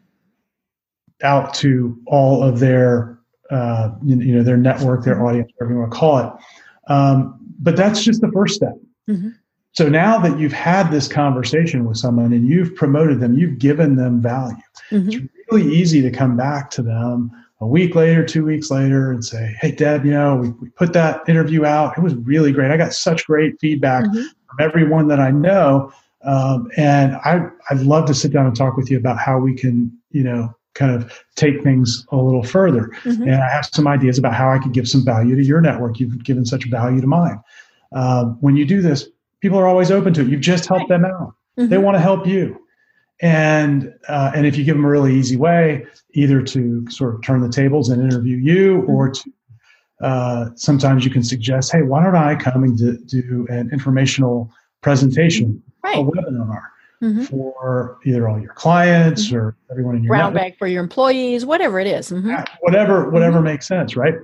[1.23, 3.19] out to all of their,
[3.51, 5.25] uh, you, know, their network, their mm-hmm.
[5.25, 6.33] audience, whatever you want to call it.
[6.91, 8.75] Um, but that's just the first step.
[9.11, 9.31] Mm-hmm.
[9.73, 13.97] So now that you've had this conversation with someone and you've promoted them, you've given
[13.97, 14.57] them value.
[14.91, 15.09] Mm-hmm.
[15.09, 17.31] It's really easy to come back to them
[17.61, 20.93] a week later, two weeks later, and say, Hey, Deb, you know, we, we put
[20.95, 21.97] that interview out.
[21.97, 22.71] It was really great.
[22.71, 24.23] I got such great feedback mm-hmm.
[24.23, 25.93] from everyone that I know.
[26.23, 29.55] Um, and I, I'd love to sit down and talk with you about how we
[29.55, 32.91] can, you know, kind of take things a little further.
[33.05, 33.23] Mm-hmm.
[33.23, 35.99] And I have some ideas about how I could give some value to your network.
[36.01, 37.41] You've given such value to mine.
[37.93, 39.09] Um, when you do this,
[39.41, 40.29] people are always open to it.
[40.29, 41.35] You've just helped them out.
[41.59, 41.69] Mm-hmm.
[41.69, 42.61] They want to help you.
[43.23, 47.23] And uh, and if you give them a really easy way, either to sort of
[47.23, 48.91] turn the tables and interview you, mm-hmm.
[48.91, 49.33] or to
[50.01, 54.51] uh, sometimes you can suggest, hey, why don't I come and do, do an informational
[54.81, 55.99] presentation, right.
[55.99, 56.63] a webinar
[57.03, 57.25] mm-hmm.
[57.25, 59.37] for either all your clients mm-hmm.
[59.37, 62.11] or everyone in your round bag for your employees, whatever it is.
[62.11, 62.35] Mm-hmm.
[62.61, 63.45] Whatever, whatever mm-hmm.
[63.45, 64.15] makes sense, right?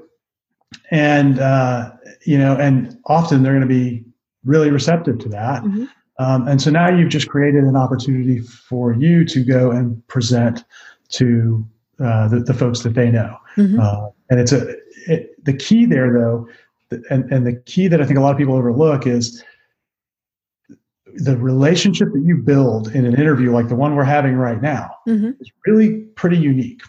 [0.91, 1.93] And uh,
[2.25, 4.06] you know, and often they're going to be
[4.47, 5.63] really receptive to that.
[5.63, 5.85] Mm-hmm.
[6.19, 10.65] Um, and so now you've just created an opportunity for you to go and present
[11.11, 11.67] to
[12.01, 13.37] uh, the, the, folks that they know.
[13.57, 13.81] Mm-hmm.
[13.81, 14.75] Uh, and it's a
[15.07, 16.49] it, the key there, though,
[17.11, 19.43] and, and the key that I think a lot of people overlook is
[21.17, 24.91] the relationship that you build in an interview like the one we're having right now
[25.09, 25.31] mm-hmm.
[25.41, 26.83] is really pretty unique.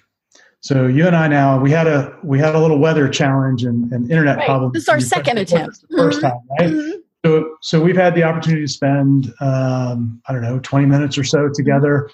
[0.59, 3.91] So you and I now we had a we had a little weather challenge and,
[3.93, 4.45] and internet right.
[4.45, 4.71] problem.
[4.73, 5.85] This is our second attempt.
[5.91, 6.19] 1st mm-hmm.
[6.19, 6.95] time, right?
[7.27, 7.43] Mm-hmm.
[7.43, 11.23] So so we've had the opportunity to spend um, I don't know twenty minutes or
[11.23, 12.09] so together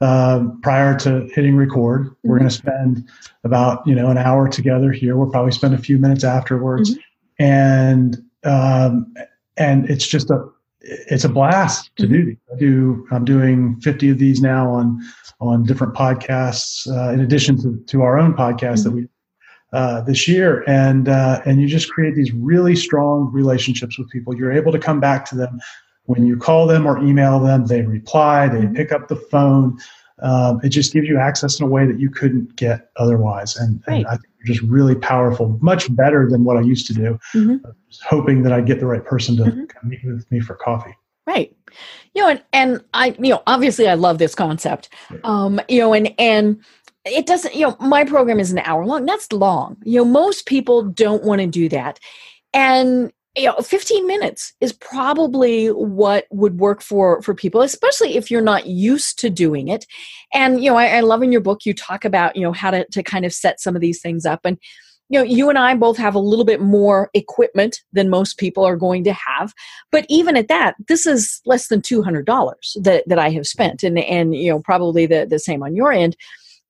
[0.00, 2.02] um, prior to hitting record.
[2.02, 2.28] Mm-hmm.
[2.28, 3.08] We're going to spend
[3.44, 5.16] about you know an hour together here.
[5.16, 7.44] We'll probably spend a few minutes afterwards, mm-hmm.
[7.44, 9.14] and um,
[9.56, 10.44] and it's just a
[10.80, 12.12] it's a blast to mm-hmm.
[12.12, 12.36] do.
[12.52, 13.06] I do.
[13.10, 15.00] I'm doing 50 of these now on
[15.40, 18.82] on different podcasts, uh, in addition to, to our own podcast mm-hmm.
[18.84, 19.08] that we
[19.76, 24.34] uh, this year, and uh, and you just create these really strong relationships with people.
[24.34, 25.60] You're able to come back to them
[26.04, 27.66] when you call them or email them.
[27.66, 28.48] They reply.
[28.48, 28.74] They mm-hmm.
[28.74, 29.78] pick up the phone.
[30.22, 33.82] Um, it just gives you access in a way that you couldn't get otherwise, and,
[33.86, 33.98] right.
[33.98, 37.18] and I think just really powerful, much better than what I used to do.
[37.34, 37.70] Mm-hmm.
[38.02, 39.88] hoping that I'd get the right person to mm-hmm.
[39.88, 40.96] meet with me for coffee.
[41.26, 41.54] Right.
[42.14, 44.88] You know, and, and I, you know, obviously I love this concept.
[45.24, 46.60] Um, you know, and and
[47.06, 49.06] it doesn't, you know, my program is an hour long.
[49.06, 49.76] That's long.
[49.84, 51.98] You know, most people don't want to do that.
[52.52, 58.30] And you know 15 minutes is probably what would work for for people especially if
[58.30, 59.86] you're not used to doing it
[60.32, 62.70] and you know I, I, love in your book you talk about you know how
[62.70, 64.58] to, to kind of set some of these things up and
[65.10, 68.64] you know you and i both have a little bit more equipment than most people
[68.64, 69.52] are going to have
[69.92, 73.98] but even at that this is less than $200 that, that i have spent and
[73.98, 76.16] and you know probably the, the same on your end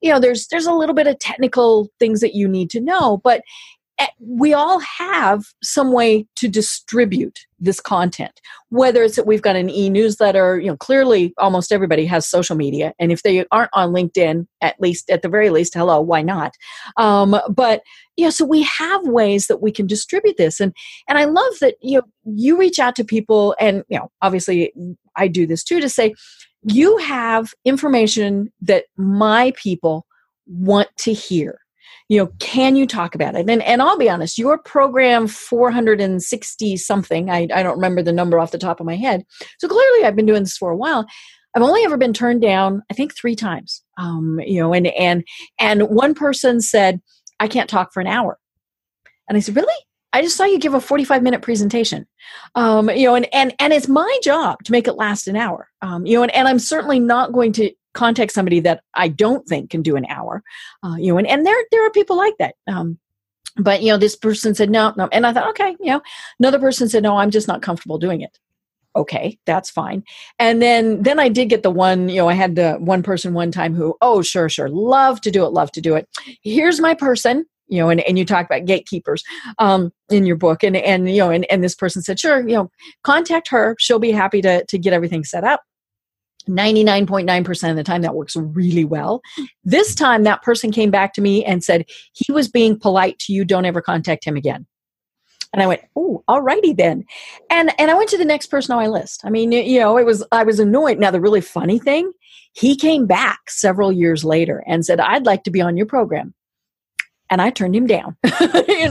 [0.00, 3.20] you know there's there's a little bit of technical things that you need to know
[3.24, 3.42] but
[3.98, 9.56] Eh, we all have some way to distribute this content whether it's that we've got
[9.56, 13.92] an e-newsletter you know clearly almost everybody has social media and if they aren't on
[13.92, 16.52] linkedin at least at the very least hello why not?
[16.98, 17.80] Um, but
[18.18, 20.74] yeah so we have ways that we can distribute this and
[21.08, 24.74] and i love that you know you reach out to people and you know obviously
[25.16, 26.12] i do this too to say
[26.66, 30.04] you have information that my people
[30.46, 31.60] want to hear.
[32.08, 33.48] You know can you talk about it?
[33.48, 38.38] And and i'll be honest your program 460 something I, I don't remember the number
[38.38, 39.24] off the top of my head.
[39.58, 41.06] So clearly i've been doing this for a while.
[41.54, 45.24] I've only ever been turned down i think three times um, you know and and
[45.58, 47.00] and one person said
[47.40, 48.38] i can't talk for an hour.
[49.28, 49.74] And i said really
[50.16, 52.06] I just saw you give a 45 minute presentation.
[52.54, 55.68] Um, you know, and, and, and it's my job to make it last an hour.
[55.82, 59.46] Um, you know, and, and I'm certainly not going to contact somebody that I don't
[59.46, 60.42] think can do an hour.
[60.82, 62.54] Uh, you know, and, and there there are people like that.
[62.66, 62.98] Um,
[63.58, 66.00] but you know, this person said no, no, and I thought, okay, you know,
[66.38, 68.38] another person said no, I'm just not comfortable doing it.
[68.96, 70.02] Okay, that's fine.
[70.38, 73.34] And then then I did get the one, you know, I had the one person
[73.34, 76.08] one time who, oh, sure, sure, love to do it, love to do it.
[76.42, 79.22] Here's my person, you know, and, and you talk about gatekeepers
[79.58, 82.54] um, in your book, and and you know, and, and this person said, sure, you
[82.54, 82.70] know,
[83.02, 85.62] contact her, she'll be happy to to get everything set up.
[86.48, 89.20] 99.9% of the time that works really well.
[89.64, 93.32] This time that person came back to me and said he was being polite to
[93.32, 94.64] you, don't ever contact him again.
[95.52, 97.04] And I went, "Oh, alrighty then."
[97.50, 99.22] And and I went to the next person on my list.
[99.24, 100.98] I mean, you know, it was I was annoyed.
[100.98, 102.12] Now the really funny thing,
[102.52, 106.34] he came back several years later and said, "I'd like to be on your program."
[107.30, 108.16] And I turned him down.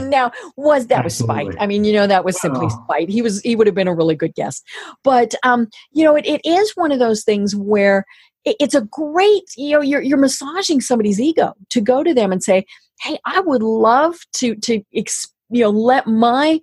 [0.08, 1.44] now, was that Absolutely.
[1.44, 1.62] was spite?
[1.62, 3.08] I mean, you know, that was simply spite.
[3.08, 4.64] He was he would have been a really good guest,
[5.02, 8.04] but um, you know, it, it is one of those things where
[8.44, 12.32] it, it's a great you know you're you're massaging somebody's ego to go to them
[12.32, 12.64] and say,
[13.00, 16.60] hey, I would love to to ex- you know let my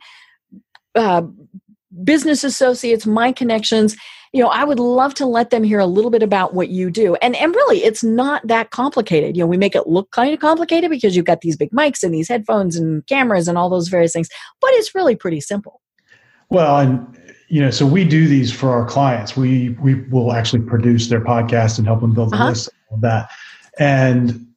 [0.95, 1.23] uh,
[2.03, 3.95] business associates, my connections,
[4.33, 6.89] you know, I would love to let them hear a little bit about what you
[6.89, 7.15] do.
[7.15, 9.37] And and really, it's not that complicated.
[9.37, 12.03] You know, we make it look kind of complicated because you've got these big mics
[12.03, 15.81] and these headphones and cameras and all those various things, but it's really pretty simple.
[16.49, 19.37] Well, and you know, so we do these for our clients.
[19.37, 22.49] We we will actually produce their podcast and help them build the uh-huh.
[22.49, 23.29] list of that.
[23.77, 24.47] And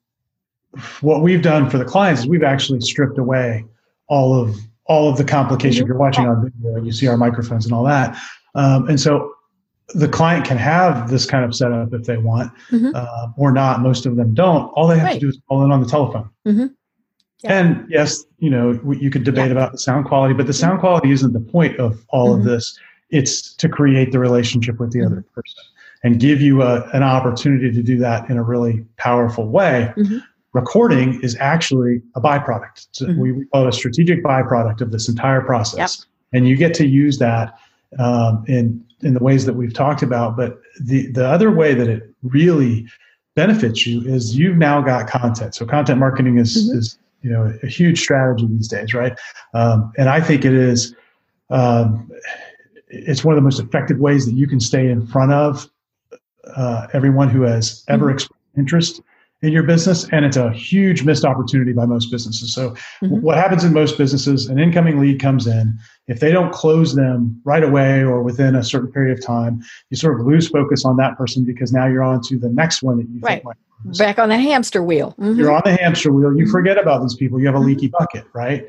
[1.02, 3.66] what we've done for the clients is we've actually stripped away
[4.08, 5.82] all of all of the complication.
[5.82, 8.18] If you're watching on video, you see our microphones and all that.
[8.54, 9.35] Um, and so
[9.94, 12.90] the client can have this kind of setup if they want mm-hmm.
[12.94, 13.80] uh, or not.
[13.80, 14.68] Most of them don't.
[14.74, 15.14] All they have right.
[15.14, 16.28] to do is call in on the telephone.
[16.46, 16.66] Mm-hmm.
[17.42, 17.52] Yeah.
[17.52, 19.52] And yes, you know, you could debate yeah.
[19.52, 20.60] about the sound quality, but the mm-hmm.
[20.60, 22.48] sound quality isn't the point of all of mm-hmm.
[22.48, 22.78] this.
[23.10, 25.34] It's to create the relationship with the other mm-hmm.
[25.34, 25.62] person
[26.02, 29.92] and give you a, an opportunity to do that in a really powerful way.
[29.96, 30.18] Mm-hmm.
[30.52, 32.88] Recording is actually a byproduct.
[32.92, 35.76] So we call it a strategic byproduct of this entire process.
[35.78, 36.06] Yep.
[36.32, 37.58] And you get to use that
[37.98, 40.36] um, in in the ways that we've talked about.
[40.36, 42.86] But the the other way that it really
[43.34, 45.54] benefits you is you've now got content.
[45.54, 46.78] So content marketing is mm-hmm.
[46.78, 49.18] is you know a huge strategy these days, right?
[49.54, 50.94] Um, and I think it is.
[51.50, 52.10] Um,
[52.88, 55.68] it's one of the most effective ways that you can stay in front of
[56.54, 58.14] uh, everyone who has ever mm-hmm.
[58.14, 59.02] expressed interest
[59.42, 63.20] in your business and it's a huge missed opportunity by most businesses so mm-hmm.
[63.20, 67.38] what happens in most businesses an incoming lead comes in if they don't close them
[67.44, 70.96] right away or within a certain period of time you sort of lose focus on
[70.96, 73.42] that person because now you're on to the next one that you right.
[73.42, 75.38] think back on the hamster wheel mm-hmm.
[75.38, 76.50] you're on the hamster wheel you mm-hmm.
[76.50, 77.68] forget about these people you have a mm-hmm.
[77.68, 78.66] leaky bucket right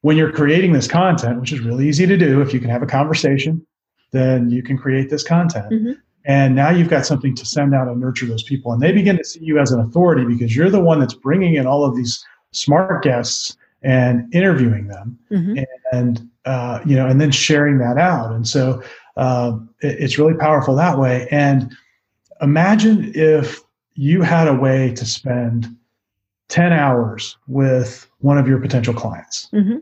[0.00, 2.82] when you're creating this content which is really easy to do if you can have
[2.82, 3.64] a conversation
[4.12, 5.92] then you can create this content mm-hmm.
[6.24, 8.72] And now you've got something to send out and nurture those people.
[8.72, 11.54] And they begin to see you as an authority because you're the one that's bringing
[11.54, 15.60] in all of these smart guests and interviewing them mm-hmm.
[15.92, 18.32] and, uh, you know, and then sharing that out.
[18.32, 18.82] And so
[19.16, 21.26] uh, it, it's really powerful that way.
[21.30, 21.74] And
[22.42, 23.60] imagine if
[23.94, 25.74] you had a way to spend
[26.48, 29.78] 10 hours with one of your potential clients, mm-hmm.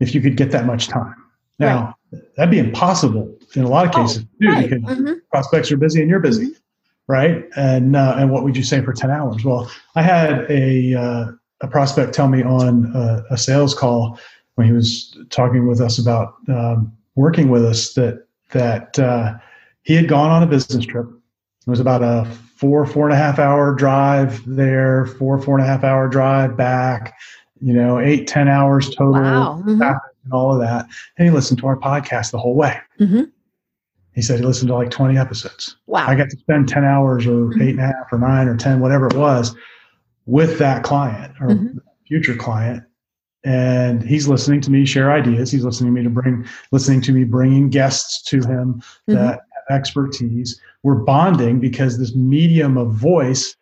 [0.00, 1.14] if you could get that much time.
[1.60, 2.22] Now, right.
[2.36, 4.70] that'd be impossible in a lot of oh, cases oh, too, right.
[4.70, 5.12] because mm-hmm.
[5.30, 7.12] prospects are busy and you're busy, mm-hmm.
[7.12, 7.44] right?
[7.56, 9.44] And uh, and what would you say for ten hours?
[9.44, 14.18] Well, I had a uh, a prospect tell me on a, a, sales call
[14.54, 19.34] when he was talking with us about um, working with us that that uh,
[19.82, 21.06] he had gone on a business trip.
[21.06, 22.24] It was about a
[22.56, 26.56] four four and a half hour drive there, four four and a half hour drive
[26.56, 27.14] back.
[27.60, 29.14] You know, eight ten hours total.
[29.14, 29.62] Wow.
[29.66, 29.82] Mm-hmm.
[29.82, 32.78] And all of that, and he listened to our podcast the whole way.
[33.00, 33.22] Mm-hmm.
[34.18, 35.76] He said he listened to like 20 episodes.
[35.86, 36.08] Wow.
[36.08, 37.62] I got to spend 10 hours or mm-hmm.
[37.62, 39.54] eight and a half or nine or 10, whatever it was,
[40.26, 41.78] with that client or mm-hmm.
[42.04, 42.82] future client.
[43.44, 45.52] And he's listening to me share ideas.
[45.52, 49.14] He's listening to me to bring, listening to me bringing guests to him mm-hmm.
[49.14, 50.60] that have expertise.
[50.82, 53.54] We're bonding because this medium of voice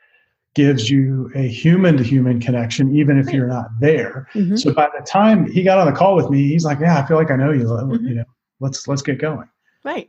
[0.55, 4.27] gives you a human to human connection, even if you're not there.
[4.33, 4.57] Mm-hmm.
[4.57, 7.07] So by the time he got on the call with me, he's like, "Yeah, I
[7.07, 7.65] feel like I know you.
[7.65, 8.07] Mm-hmm.
[8.07, 8.25] You know,
[8.61, 9.51] let's let's get going."
[9.85, 10.09] Right.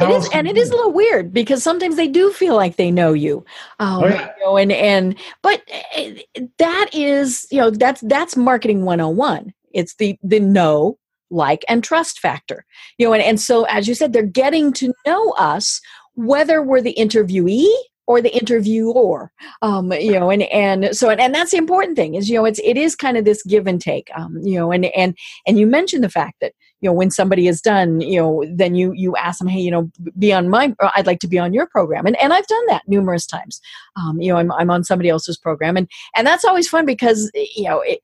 [0.00, 2.90] It is, and it is a little weird because sometimes they do feel like they
[2.90, 3.44] know you,
[3.78, 4.32] um, oh, yeah.
[4.36, 5.62] you know, and and but
[5.94, 6.20] eh,
[6.58, 9.54] that is you know that's that's marketing 101.
[9.72, 10.98] It's the the know,
[11.30, 12.64] like, and trust factor,
[12.98, 15.80] you know, and and so as you said, they're getting to know us
[16.14, 17.72] whether we're the interviewee
[18.06, 19.30] or the interviewer.
[19.62, 22.44] Um, you know and and so and, and that's the important thing is you know
[22.44, 24.10] it's it is kind of this give and take.
[24.16, 27.48] Um, you know and and and you mentioned the fact that you know when somebody
[27.48, 30.74] is done you know then you you ask them hey you know be on my
[30.94, 32.06] i'd like to be on your program.
[32.06, 33.60] And and i've done that numerous times.
[33.96, 35.76] Um, you know I'm, I'm on somebody else's program.
[35.76, 38.00] And and that's always fun because you know it,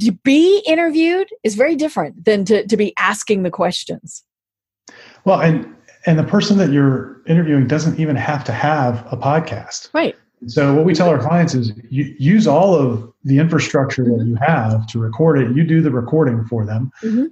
[0.00, 4.24] to be interviewed is very different than to, to be asking the questions.
[5.24, 5.74] Well and
[6.06, 9.92] and the person that you're interviewing doesn't even have to have a podcast.
[9.92, 10.16] Right.
[10.46, 14.18] So what we tell our clients is you use all of the infrastructure mm-hmm.
[14.18, 15.54] that you have to record it.
[15.54, 16.90] You do the recording for them.
[17.02, 17.26] Mm-hmm.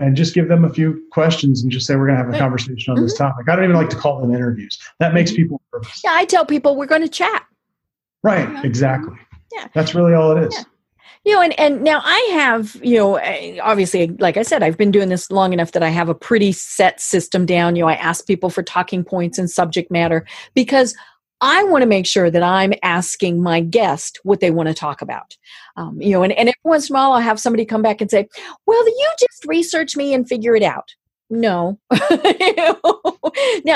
[0.00, 2.38] And just give them a few questions and just say we're going to have a
[2.38, 3.04] conversation on mm-hmm.
[3.04, 3.48] this topic.
[3.48, 4.78] I don't even like to call them interviews.
[4.98, 5.42] That makes mm-hmm.
[5.42, 6.00] people nervous.
[6.02, 7.46] Yeah i tell people we're going to chat.
[8.22, 9.16] Right exactly.
[9.52, 9.68] Yeah.
[9.74, 10.54] That's really all it is.
[10.54, 10.64] Yeah.
[11.24, 13.18] You know and and now i have you know
[13.62, 16.52] obviously like i said i've been doing this long enough that i have a pretty
[16.52, 17.76] set system down.
[17.76, 20.94] You know i ask people for talking points and subject matter because
[21.44, 25.02] I want to make sure that I'm asking my guest what they want to talk
[25.02, 25.36] about.
[25.76, 28.00] Um, you know, and, and every once in a while I'll have somebody come back
[28.00, 28.26] and say,
[28.64, 30.94] Well, you just research me and figure it out.
[31.28, 31.78] No.
[31.92, 31.98] now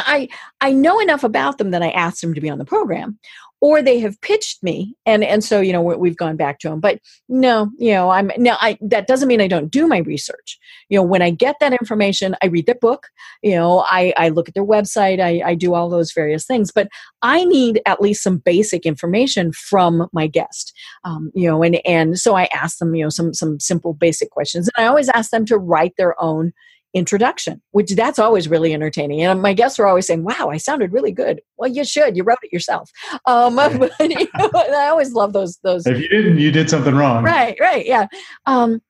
[0.07, 0.29] I
[0.63, 3.19] I know enough about them that I asked them to be on the program
[3.61, 6.81] or they have pitched me and and so you know we've gone back to them
[6.81, 10.59] but no you know i'm now i that doesn't mean i don't do my research.
[10.89, 13.09] You know when i get that information i read their book
[13.43, 16.71] you know i i look at their website i i do all those various things.
[16.73, 16.89] But
[17.23, 20.73] i need at least some basic information from my guest
[21.05, 24.31] um, you know and and so i ask them you know some some simple basic
[24.31, 24.71] questions.
[24.77, 26.53] And i always ask them to write their own
[26.95, 29.23] introduction, which that's always really entertaining.
[29.23, 32.17] And my guests are always saying, "Wow, I sounded really good." Well, you should.
[32.17, 32.91] You wrote it yourself.
[33.27, 35.59] Um, but, you know, I always love those.
[35.63, 35.87] Those.
[35.87, 37.25] If you didn't, you did something wrong.
[37.25, 37.57] Right.
[37.61, 37.87] Right.
[37.87, 38.07] Yeah.
[38.47, 38.81] Um,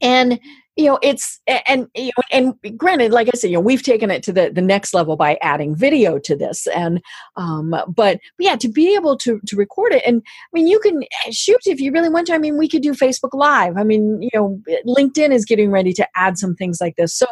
[0.00, 0.38] and
[0.76, 4.10] you know it's and you know and granted like i said you know we've taken
[4.10, 7.00] it to the the next level by adding video to this and
[7.36, 11.02] um but, yeah to be able to to record it and i mean you can
[11.30, 14.22] shoot if you really want to i mean we could do facebook live i mean
[14.22, 17.26] you know linkedin is getting ready to add some things like this so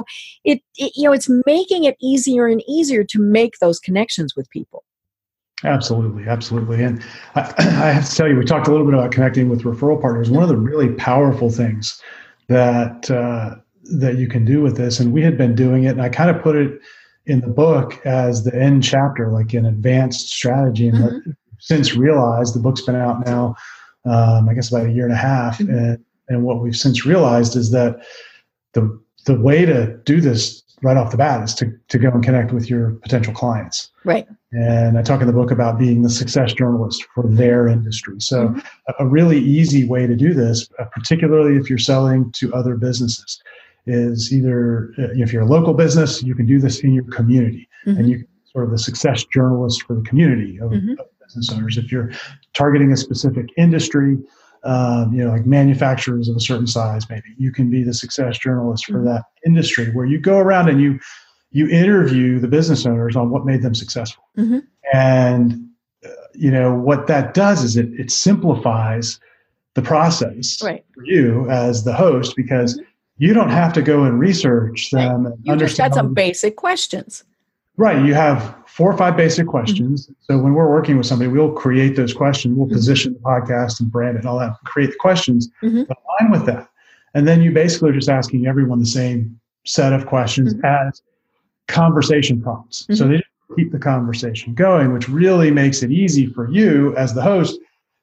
[0.45, 4.49] it, it you know it's making it easier and easier to make those connections with
[4.51, 4.85] people
[5.63, 6.83] Absolutely, absolutely.
[6.83, 9.65] And I, I, have to tell you, we talked a little bit about connecting with
[9.65, 10.31] referral partners.
[10.31, 12.01] One of the really powerful things
[12.51, 15.01] that uh, that you can do with this.
[15.01, 16.81] And we had been doing it, and I kind of put it
[17.27, 20.89] in the book as the end chapter, like an advanced strategy.
[20.89, 21.31] And mm-hmm.
[21.59, 23.55] since realized, the book's been out now,
[24.05, 25.73] um, I guess about a year and a half, mm-hmm.
[25.73, 28.05] and and what we've since realized is that
[28.75, 32.25] the the way to do this right off the bat is to, to go and
[32.25, 33.91] connect with your potential clients.
[34.05, 34.27] Right.
[34.53, 38.17] And I talk in the book about being the success journalist for their industry.
[38.19, 38.59] So, mm-hmm.
[38.99, 43.41] a, really easy way to do this, uh, particularly if you're selling to other businesses,
[43.87, 47.69] is either uh, if you're a local business, you can do this in your community,
[47.87, 47.99] mm-hmm.
[47.99, 50.99] and you sort of the success journalist for the community of, mm-hmm.
[50.99, 51.79] of business owners.
[51.79, 52.11] If you're
[52.53, 54.19] targeting a specific industry,
[54.65, 58.37] um, you know, like manufacturers of a certain size, maybe you can be the success
[58.39, 59.07] journalist for mm-hmm.
[59.07, 60.99] that industry, where you go around and you
[61.51, 64.59] you interview the business owners on what made them successful, mm-hmm.
[64.93, 65.69] and
[66.05, 69.19] uh, you know what that does is it it simplifies
[69.75, 70.85] the process right.
[70.95, 72.85] for you as the host because mm-hmm.
[73.19, 75.33] you don't have to go and research them right.
[75.33, 77.25] and you understand just got some basic questions.
[77.77, 78.05] Right.
[78.05, 79.51] You have four or five basic mm-hmm.
[79.51, 80.05] questions.
[80.05, 80.13] Mm-hmm.
[80.21, 82.57] So when we're working with somebody, we'll create those questions.
[82.57, 82.75] We'll mm-hmm.
[82.75, 85.83] position the podcast and brand it and all that, create the questions mm-hmm.
[85.91, 86.69] align with that.
[87.15, 90.65] And then you basically are just asking everyone the same set of questions mm-hmm.
[90.65, 91.03] as
[91.71, 92.87] conversation prompts.
[92.87, 93.13] So mm-hmm.
[93.13, 93.23] they
[93.57, 97.59] keep the conversation going, which really makes it easy for you as the host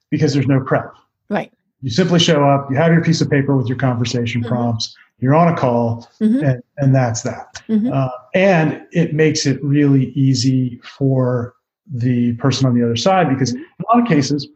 [0.10, 0.94] because there's no prep.
[1.30, 1.52] Right.
[1.82, 5.36] You simply show up, you have your piece of paper with your conversation prompts you're
[5.36, 6.44] on a call mm-hmm.
[6.44, 7.92] and, and that's that mm-hmm.
[7.92, 11.56] uh, and it makes it really easy for
[11.88, 14.48] the person on the other side because in a lot of cases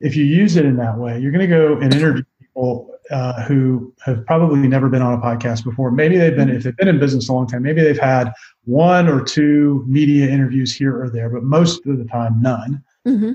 [0.00, 3.42] if you use it in that way you're going to go and interview people uh,
[3.44, 6.88] who have probably never been on a podcast before maybe they've been if they've been
[6.88, 8.32] in business a long time maybe they've had
[8.64, 13.32] one or two media interviews here or there but most of the time none mm-hmm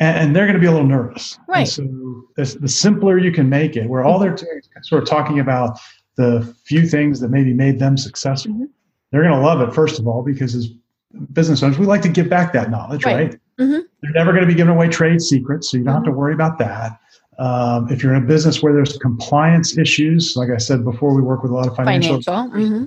[0.00, 1.38] and they're going to be a little nervous.
[1.46, 1.60] Right.
[1.60, 5.02] And so the, the simpler you can make it, where all they're doing is sort
[5.02, 5.78] of talking about
[6.16, 8.64] the few things that maybe made them successful, mm-hmm.
[9.10, 10.68] they're going to love it first of all because as
[11.32, 13.30] business owners, we like to give back that knowledge, right?
[13.30, 13.40] right?
[13.60, 13.80] Mm-hmm.
[14.02, 16.18] They're never going to be giving away trade secrets, so you don't have to mm-hmm.
[16.18, 16.98] worry about that.
[17.38, 21.22] Um, if you're in a business where there's compliance issues, like I said before, we
[21.22, 22.22] work with a lot of financial.
[22.22, 22.58] financial.
[22.58, 22.84] Mm-hmm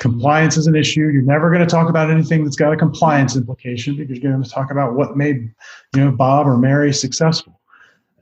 [0.00, 1.08] compliance is an issue.
[1.08, 4.42] You're never going to talk about anything that's got a compliance implication because you're going
[4.42, 5.52] to talk about what made
[5.94, 7.60] you know Bob or Mary successful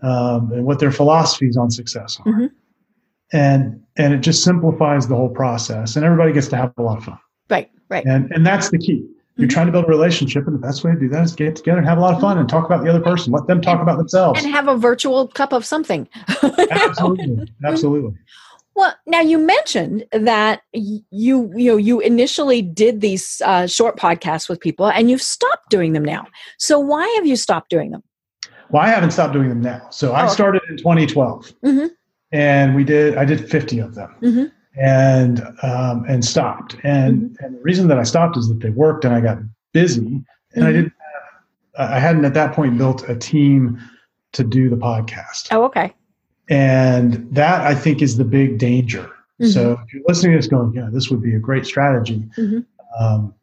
[0.02, 2.32] um, and what their philosophies on success are.
[2.32, 2.46] Mm-hmm.
[3.32, 6.98] And and it just simplifies the whole process, and everybody gets to have a lot
[6.98, 7.18] of fun.
[7.48, 8.04] Right, right.
[8.04, 9.06] And and that's the key.
[9.38, 9.54] You're mm-hmm.
[9.54, 11.78] trying to build a relationship, and the best way to do that is get together
[11.78, 13.32] and have a lot of fun and talk about the other person.
[13.32, 14.42] Let them talk about themselves.
[14.42, 16.08] And have a virtual cup of something.
[16.70, 17.48] absolutely.
[17.64, 18.18] Absolutely.
[18.74, 24.48] Well, now you mentioned that you you know you initially did these uh, short podcasts
[24.48, 26.26] with people, and you've stopped doing them now.
[26.58, 28.02] So why have you stopped doing them?
[28.70, 29.88] Well, I haven't stopped doing them now.
[29.90, 31.86] So oh, I started in 2012, mm-hmm.
[32.32, 34.44] and we did I did 50 of them, mm-hmm.
[34.78, 36.76] And um, and stopped.
[36.84, 37.44] And mm-hmm.
[37.44, 39.38] and the reason that I stopped is that they worked, and I got
[39.72, 40.24] busy,
[40.54, 40.72] and I mm-hmm.
[40.72, 40.92] didn't.
[41.76, 43.78] Have, I hadn't at that point built a team
[44.32, 45.48] to do the podcast.
[45.50, 45.94] Oh, okay.
[46.48, 49.04] And that I think is the big danger.
[49.40, 49.50] Mm-hmm.
[49.50, 52.24] So if you're listening to this going, yeah, this would be a great strategy.
[52.36, 52.60] Mm-hmm.
[53.02, 53.34] Um,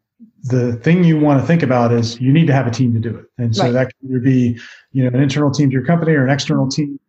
[0.44, 3.00] the thing you want to think about is you need to have a team to
[3.00, 3.26] do it.
[3.38, 3.72] And so right.
[3.72, 4.60] that can either be,
[4.92, 7.00] you know, an internal team to your company or an external team.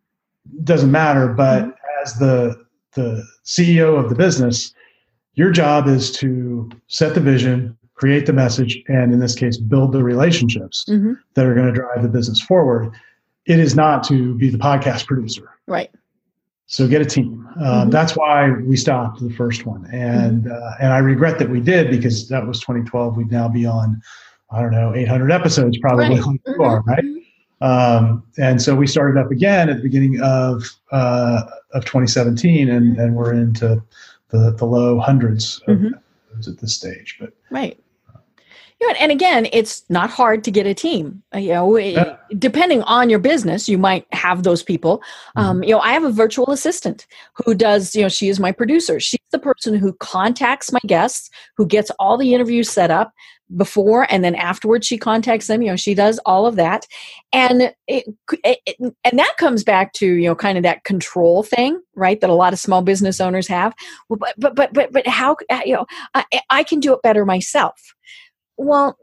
[0.63, 1.27] Doesn't matter.
[1.27, 1.71] But mm-hmm.
[2.03, 2.65] as the
[2.97, 4.73] the CEO of the business,
[5.35, 9.93] your job is to set the vision, create the message, and in this case, build
[9.93, 11.13] the relationships mm-hmm.
[11.35, 12.91] that are going to drive the business forward.
[13.45, 15.49] It is not to be the podcast producer.
[15.67, 15.89] Right.
[16.65, 17.47] So get a team.
[17.55, 17.89] Um, mm-hmm.
[17.91, 20.51] That's why we stopped the first one, and mm-hmm.
[20.51, 23.15] uh, and I regret that we did because that was 2012.
[23.15, 24.01] We'd now be on
[24.51, 26.25] I don't know, 800 episodes probably Right.
[26.25, 27.03] like you are, right?
[27.61, 31.43] Um, and so we started up again at the beginning of uh,
[31.73, 33.81] of 2017, and, and we're into
[34.29, 35.91] the, the low hundreds of Mhm.
[36.31, 37.17] episodes at this stage.
[37.19, 37.79] But Right.
[38.79, 41.23] You know, and again, it's not hard to get a team.
[41.33, 42.15] Uh, You know, Yeah.
[42.37, 45.01] depending on your business, you might have those people.
[45.35, 47.07] Um, you know, I have a virtual assistant
[47.43, 47.95] who does.
[47.95, 48.99] You know, she is my producer.
[48.99, 53.13] She's the person who contacts my guests, who gets all the interviews set up
[53.55, 54.85] before and then afterwards.
[54.85, 55.61] She contacts them.
[55.61, 56.87] You know, she does all of that,
[57.31, 58.05] and it,
[58.43, 62.19] it and that comes back to you know kind of that control thing, right?
[62.19, 63.73] That a lot of small business owners have.
[64.09, 67.93] But but but but but how you know I, I can do it better myself.
[68.57, 68.97] Well,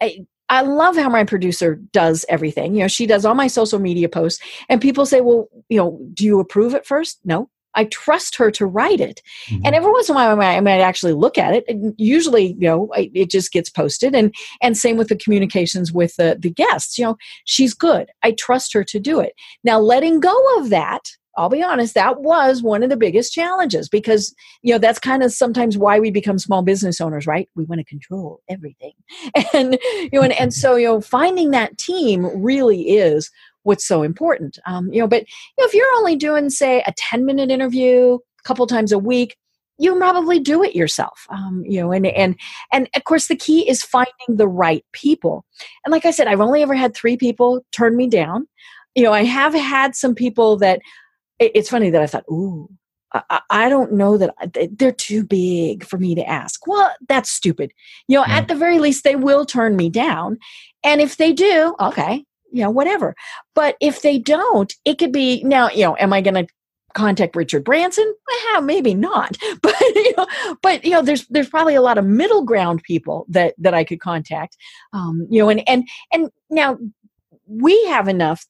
[0.00, 2.74] I, I love how my producer does everything.
[2.74, 6.00] You know, she does all my social media posts, and people say, "Well, you know,
[6.12, 7.20] do you approve it first?
[7.24, 9.22] No, I trust her to write it.
[9.48, 9.74] And mm-hmm.
[9.74, 11.64] every once in a while, I might, I might actually look at it.
[11.68, 14.14] And usually, you know, I, it just gets posted.
[14.14, 16.98] And and same with the communications with the the guests.
[16.98, 18.10] You know, she's good.
[18.22, 19.34] I trust her to do it.
[19.64, 21.10] Now, letting go of that.
[21.36, 25.22] I'll be honest, that was one of the biggest challenges because, you know, that's kind
[25.22, 27.48] of sometimes why we become small business owners, right?
[27.54, 28.92] We want to control everything.
[29.54, 33.30] And, you know, and, and so, you know, finding that team really is
[33.62, 34.58] what's so important.
[34.66, 38.14] Um, you know, but you know, if you're only doing, say, a 10 minute interview
[38.14, 39.36] a couple times a week,
[39.78, 41.26] you probably do it yourself.
[41.30, 42.36] Um, you know, and and
[42.70, 45.46] and of course the key is finding the right people.
[45.84, 48.46] And like I said, I've only ever had three people turn me down.
[48.94, 50.80] You know, I have had some people that
[51.38, 52.68] it- it's funny that I thought, ooh,
[53.12, 56.66] I- don't know that I- they're too big for me to ask.
[56.66, 57.72] Well, that's stupid.
[58.06, 60.38] You know, at the very least, they will turn me down.
[60.84, 63.14] And if they do, okay, you know, whatever.
[63.54, 66.52] But if they don't, it could be now, you know, am I going to
[66.94, 68.12] contact Richard Branson?
[68.52, 69.36] Well, maybe not.
[69.62, 70.26] But you know,
[70.62, 73.84] but you know, there's there's probably a lot of middle ground people that that I
[73.84, 74.56] could contact.
[74.92, 76.78] Um, you know, and and and now
[77.46, 78.46] we have enough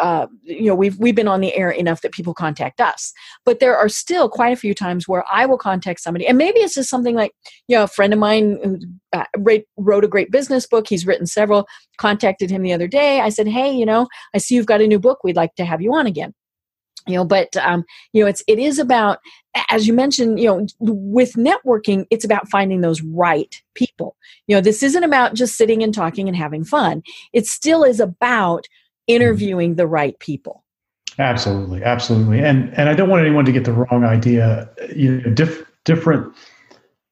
[0.00, 3.12] uh, you know we've we've been on the air enough that people contact us.
[3.44, 6.60] But there are still quite a few times where i will contact somebody and maybe
[6.60, 7.32] it's just something like
[7.68, 8.78] you know a friend of mine who
[9.12, 11.66] uh, wrote- wrote a great business book he's written several
[11.98, 13.20] contacted him the other day.
[13.20, 15.64] I said hey you know i see you've got a new book we'd like to
[15.64, 16.34] have you on again.
[17.06, 19.18] You know but um you know it's it is about
[19.70, 24.16] as you mentioned you know with networking it's about finding those right people.
[24.46, 27.02] You know this isn't about just sitting and talking and having fun.
[27.32, 28.66] It still is about
[29.06, 30.62] interviewing the right people
[31.18, 34.70] Absolutely, absolutely, and and I don't want anyone to get the wrong idea.
[34.96, 36.34] You know, diff, different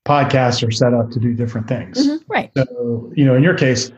[0.06, 2.06] podcasts are set up to do different things.
[2.08, 3.92] Mhm, right So, you know, in your case,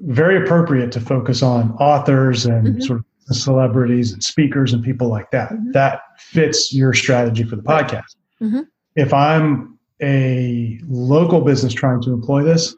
[0.00, 2.82] very appropriate to focus on authors and Mhm.
[2.82, 5.52] sort of celebrities and speakers and people like that.
[5.52, 5.72] Mhm.
[5.72, 8.16] That fits your strategy for the podcast.
[8.42, 8.66] Mhm.
[8.96, 12.74] If I'm a local business trying to employ this,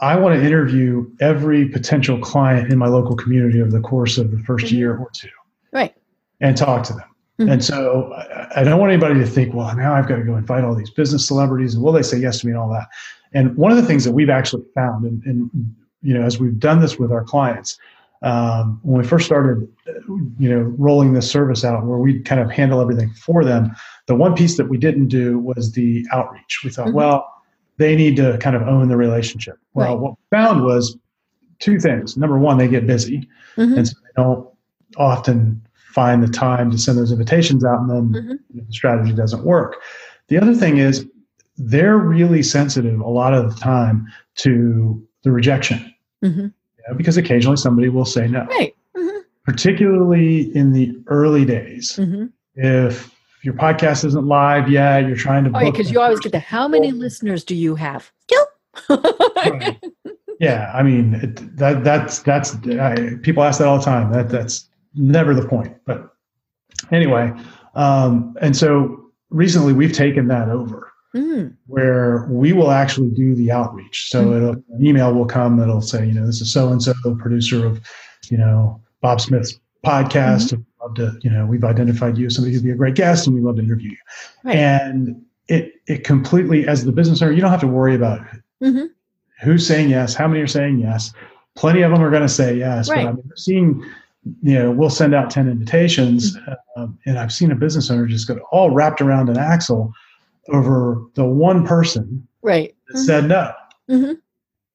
[0.00, 4.30] I want to interview every potential client in my local community over the course of
[4.30, 4.72] the 1st Mhm.
[4.72, 5.28] year or two
[5.72, 5.94] right
[6.40, 7.04] and talk to them.
[7.38, 7.52] Mhm.
[7.52, 10.36] And so I, I don't want anybody to think, well, now I've got to go
[10.36, 12.88] invite all these business celebrities and will they say yes to me and all that.
[13.32, 15.50] And one of the things that we've actually found, and, and
[16.02, 17.78] you know, as we've done this with our clients,
[18.22, 19.66] um, when we first started,
[20.38, 23.74] you know, rolling this service out where we kind of handle everything for them,
[24.06, 26.60] the one piece that we didn't do was the outreach.
[26.64, 26.94] We thought, Mhm.
[26.94, 27.26] well,
[27.80, 29.56] they need to kind of own the relationship.
[29.72, 29.98] Well, Right.
[30.00, 30.96] what we found was
[31.60, 32.14] two things.
[32.16, 33.26] Number one, they get busy
[33.56, 33.76] Mhm.
[33.78, 34.46] and so they don't
[34.96, 35.60] often
[35.94, 38.38] find the time to send those invitations out and then Mhm.
[38.54, 39.74] the strategy doesn't work
[40.28, 41.04] the other thing is
[41.58, 44.06] they're really sensitive a lot of the time
[44.36, 45.78] to the rejection
[46.24, 46.36] Mhm.
[46.76, 49.20] you know, because occasionally somebody will say no right Mhm.
[49.44, 52.30] particularly in the early days Mhm.
[52.54, 53.12] if
[53.42, 56.32] your podcast isn't live yet you're trying to oh yeah because the you always get
[56.32, 57.00] the how many people.
[57.00, 58.46] listeners do you have Kill.
[58.88, 59.78] Right.
[60.40, 64.28] yeah i mean it, that that's that's I, people ask that all the time that
[64.28, 66.14] that's never the point but
[66.90, 67.32] anyway
[67.74, 73.50] um, and so recently we've taken that over Mm, where we will actually do the
[73.50, 76.80] outreach so it'll, an email will come that'll say you know this is so and
[76.80, 77.80] so producer of
[78.30, 80.62] you know bob smith's podcast Mm-hmm.
[80.82, 83.34] Love to you know we've identified you as somebody who'd be a great guest and
[83.36, 83.96] we'd love to interview you
[84.44, 84.56] Right.
[84.56, 88.20] and it it completely as the business owner you don't have to worry about
[88.62, 88.88] Mhm.
[89.42, 91.12] who's saying yes, how many are saying yes.
[91.56, 92.88] Plenty of them are going to say yes.
[92.88, 93.04] Right.
[93.04, 93.82] But I'm seeing,
[94.42, 96.38] you know, we'll send out 10 invitations.
[96.76, 99.92] Um, and I've seen a business owner just get all wrapped around an axle
[100.50, 103.52] over the one person right that said no.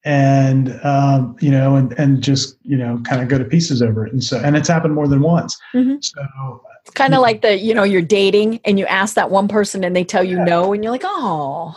[0.05, 4.05] And, um, you know, and, and just, you know, kind of go to pieces over
[4.05, 4.13] it.
[4.13, 5.57] And so, and it's happened more than once.
[5.73, 6.03] Mhm.
[6.03, 9.47] So It's kind of like the, you know, you're dating and you ask that one
[9.47, 10.43] person and they tell you Yeah.
[10.45, 11.73] no, and you're like, oh.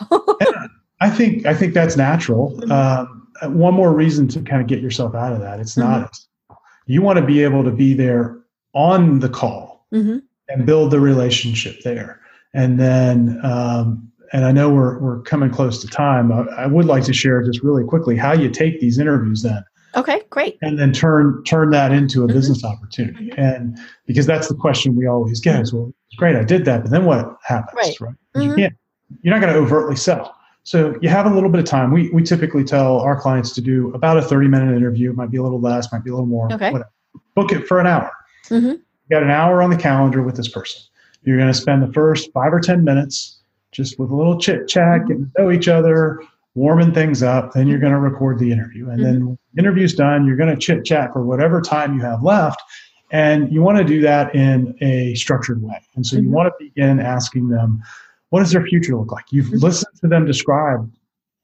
[1.01, 2.53] I think I think that's natural.
[2.61, 2.71] Mhm.
[2.71, 5.59] Um, one more reason to kind of get yourself out of that.
[5.61, 6.01] It's Mm-hmm.
[6.03, 6.19] not.
[6.87, 8.39] You want to be able to be there
[8.75, 10.19] on the call hmm
[10.51, 12.21] and build the relationship there.
[12.55, 16.33] And then, um, and I know we're we're coming close to time.
[16.33, 19.65] I, I would like to share just really quickly how you take these interviews then
[19.97, 20.59] Okay, great.
[20.63, 22.33] and then turn turn that into a Mhm.
[22.35, 23.31] business opportunity.
[23.31, 23.39] Mhm.
[23.39, 26.83] And because that's the question we always get is, well, it's great, I did that,
[26.83, 27.97] but then what happens?
[28.01, 28.15] Right.
[28.35, 28.57] You Mhm.
[28.57, 28.75] can't.
[29.23, 30.35] You're not going to overtly sell.
[30.65, 31.91] So you have a little bit of time.
[31.93, 35.11] We we typically tell our clients to do about a 30 minute interview.
[35.11, 36.53] It might be a little less, might be a little more.
[36.53, 36.71] Okay.
[36.71, 36.91] Whatever.
[37.35, 38.11] Book it for an hour.
[38.51, 38.73] Mhm.
[38.73, 40.83] You got an hour on the calendar with this person.
[41.23, 43.38] You're going to spend the first five or 10 minutes
[43.73, 46.21] just with a little chit chat, getting to know each other,
[46.55, 47.53] warming things up.
[47.53, 48.89] Then you're going to record the interview.
[48.91, 52.01] And then when the interview's done, you're going to chit chat for whatever time you
[52.03, 52.61] have left.
[53.11, 55.81] And you want to do that in a structured way.
[55.95, 56.33] And so you Mhm.
[56.33, 57.83] want to begin asking them,
[58.31, 59.25] what does their future look like?
[59.33, 59.63] You've Mhm.
[59.63, 60.91] listened to them describe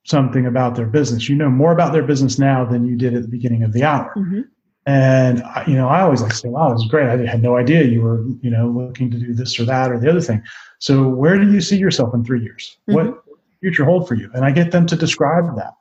[0.05, 1.31] something about their business.
[1.31, 3.85] You know more about their business now than you did at the beginning of the
[3.85, 4.11] hour.
[4.15, 4.41] hmm
[4.87, 7.09] And I- you know, I always like to say, "Wow, this is great!
[7.09, 9.99] I had no idea you were, you know, looking to do this or that or
[9.99, 10.43] the other thing."
[10.79, 12.77] So, where do you see yourself in three years?
[12.87, 13.17] What Mhm.
[13.61, 14.31] future hold for you?
[14.35, 15.73] And I get them to describe that.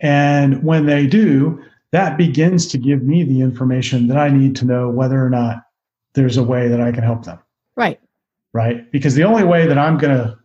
[0.00, 1.60] And when they do,
[1.92, 5.62] that begins to give me the information that I need to know whether or not
[6.14, 7.38] there's a way that I can help them.
[7.76, 8.00] Right.
[8.52, 8.90] Right?
[8.90, 10.36] Because the only way that I'm going to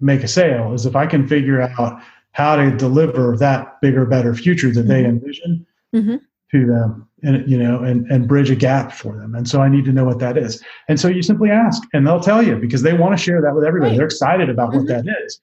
[0.00, 2.00] make a sale is if I can figure out
[2.32, 5.08] how to deliver that bigger, better future that they Mhm.
[5.08, 6.20] envision Mhm.
[6.52, 9.34] To them and you know and and bridge a gap for them.
[9.34, 10.62] And so i need to know what that is.
[10.88, 13.54] And so you simply ask and they'll tell you because they want to share that
[13.54, 13.90] with everybody.
[13.92, 13.96] Right.
[13.98, 14.76] they're excited about Mhm.
[14.76, 15.40] what that is.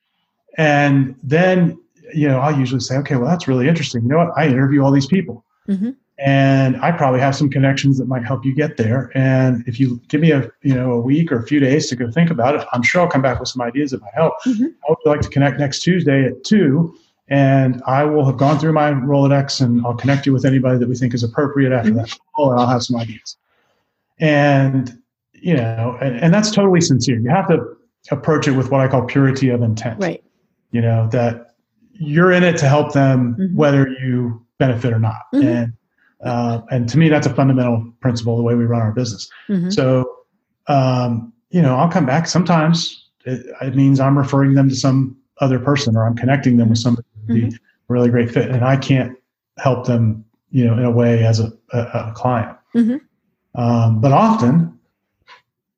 [0.57, 1.77] And then
[2.13, 4.01] you know i'll usually say okay well that's really interesting.
[4.03, 4.31] You know what?
[4.37, 5.43] I interview all these people.
[5.69, 5.95] Mhm.
[6.19, 9.11] and i probably have some connections that might help you get there.
[9.13, 11.95] And if you give me a you know a week or a few days to
[11.95, 14.33] go think about it i'm sure i'll come back with some ideas if i help.
[14.47, 14.67] Mhm.
[14.83, 16.95] i would like to connect next tuesday at 2
[17.29, 20.87] and I will have gone through my Rolodex and I'll connect you with anybody that
[20.87, 23.37] we think is appropriate after that call, and I'll have some ideas.
[24.19, 24.97] And
[25.33, 27.19] you know, and, and that's totally sincere.
[27.19, 27.63] You have to
[28.11, 30.01] approach it with what I call purity of intent.
[30.01, 30.23] Right.
[30.71, 31.55] You know that
[31.93, 33.55] you're in it to help them, Mhm.
[33.55, 35.21] whether you benefit or not.
[35.33, 35.43] Mhm.
[35.43, 35.73] And
[36.23, 39.29] uh, and to me, that's a fundamental principle the way we run our business.
[39.49, 39.71] Mhm.
[39.71, 40.09] So,
[40.67, 42.27] um, you know, I'll come back.
[42.27, 46.69] Sometimes it, it means I'm referring them to some other person or I'm connecting them
[46.69, 48.49] with somebody would be a really great fit.
[48.49, 49.17] And I can't
[49.57, 52.57] help them, you know, in a way as a, a, a client.
[52.75, 53.01] Mhm.
[53.55, 54.77] Um, but often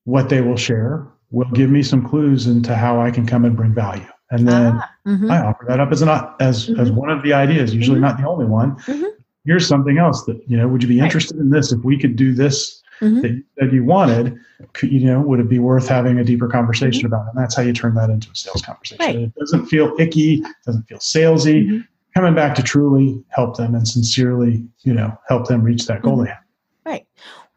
[0.06, 3.56] what they will share will give me some clues into how I can come and
[3.56, 4.06] bring value.
[4.32, 5.32] And then Ah, mhm.
[5.32, 6.96] I offer that up as an as as Mhm.
[6.96, 8.02] one of the ideas, usually Mhm.
[8.02, 8.76] not the only one.
[8.82, 9.06] Mhm.
[9.46, 10.68] Here's something else that you know.
[10.68, 11.06] Would you be Right.
[11.06, 13.44] interested in this if we could do this Mhm.
[13.58, 14.38] that you you wanted?
[14.74, 17.14] Could, you know, would it be worth having a deeper conversation Mm-hmm.
[17.14, 17.28] about?
[17.28, 17.30] it?
[17.36, 19.06] And that's how you turn that into a sales conversation.
[19.06, 19.16] Right.
[19.16, 21.68] It doesn't feel icky, doesn't feel salesy.
[21.68, 21.88] Mhm.
[22.16, 26.18] Coming back to truly help them and sincerely, you know, help them reach that goal
[26.18, 26.24] Mhm.
[26.26, 26.44] they have.
[26.86, 27.08] Right.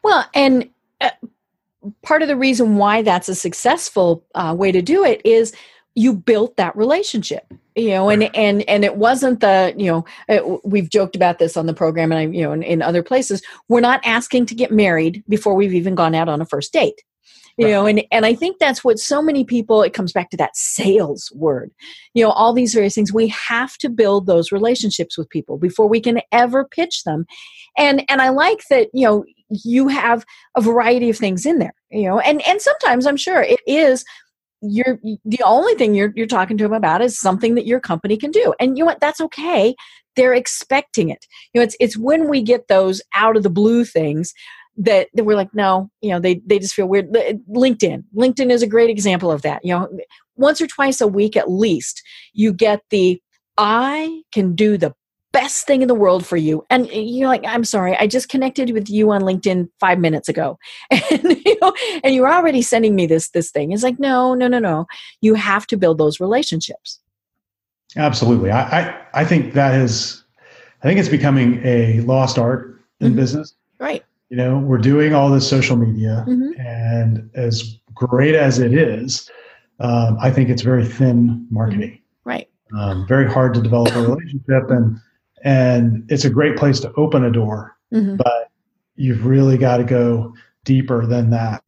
[0.03, 0.69] Well, and
[1.01, 1.09] uh,
[2.03, 5.53] part of the reason why that's a successful uh, way to do it is
[5.95, 7.45] you built that relationship.
[7.75, 11.57] You know, and and and it wasn't the you know uh, we've joked about this
[11.57, 14.55] on the program and I you know in, in other places we're not asking to
[14.55, 17.01] get married before we've even gone out on a first date.
[17.57, 17.71] You Right.
[17.71, 19.81] know, and and I think that's what so many people.
[19.81, 21.71] It comes back to that sales word.
[22.13, 23.11] You know, all these various things.
[23.11, 27.25] We have to build those relationships with people before we can ever pitch them
[27.77, 30.25] and and i like that you know you have
[30.55, 34.03] a variety of things in there you know and and sometimes i'm sure it is
[34.63, 38.17] you're the only thing you're you're talking to them about is something that your company
[38.17, 38.53] can do.
[38.59, 38.99] And you know what?
[38.99, 39.75] That's okay.
[40.15, 41.25] They're expecting it.
[41.53, 44.33] You know it's it's when we get those out of the blue things
[44.75, 47.11] that, that we're like no you know they they just feel weird.
[47.49, 48.03] Linkedin.
[48.15, 49.63] Linkedin is a great example of that.
[49.63, 49.89] You know
[50.35, 52.01] once or twice a week at least
[52.33, 53.21] you get the
[53.57, 54.93] i can do the
[55.33, 58.69] best thing in the world for you and you're like i'm sorry i just connected
[58.71, 60.57] with you on linkedin five minutes ago
[60.91, 61.73] and you know
[62.03, 64.85] and you're already sending me this this thing it's like no no no no
[65.21, 66.99] you have to build those relationships
[67.95, 68.49] Absolutely.
[68.49, 70.23] I, I, I think that is,
[70.81, 73.17] I think it's becoming a lost art in Mhm.
[73.17, 73.53] business.
[73.79, 76.59] right You know, we're doing all this social media, Mhm.
[76.59, 79.29] and as great as it is,
[79.79, 81.99] um, I think it's very thin marketing.
[82.25, 84.97] right Um, very hard to develop a relationship, and
[85.43, 88.17] and it's a great place to open a door, Mhm.
[88.17, 88.49] but
[88.95, 90.33] you've really got to go
[90.65, 91.61] deeper than that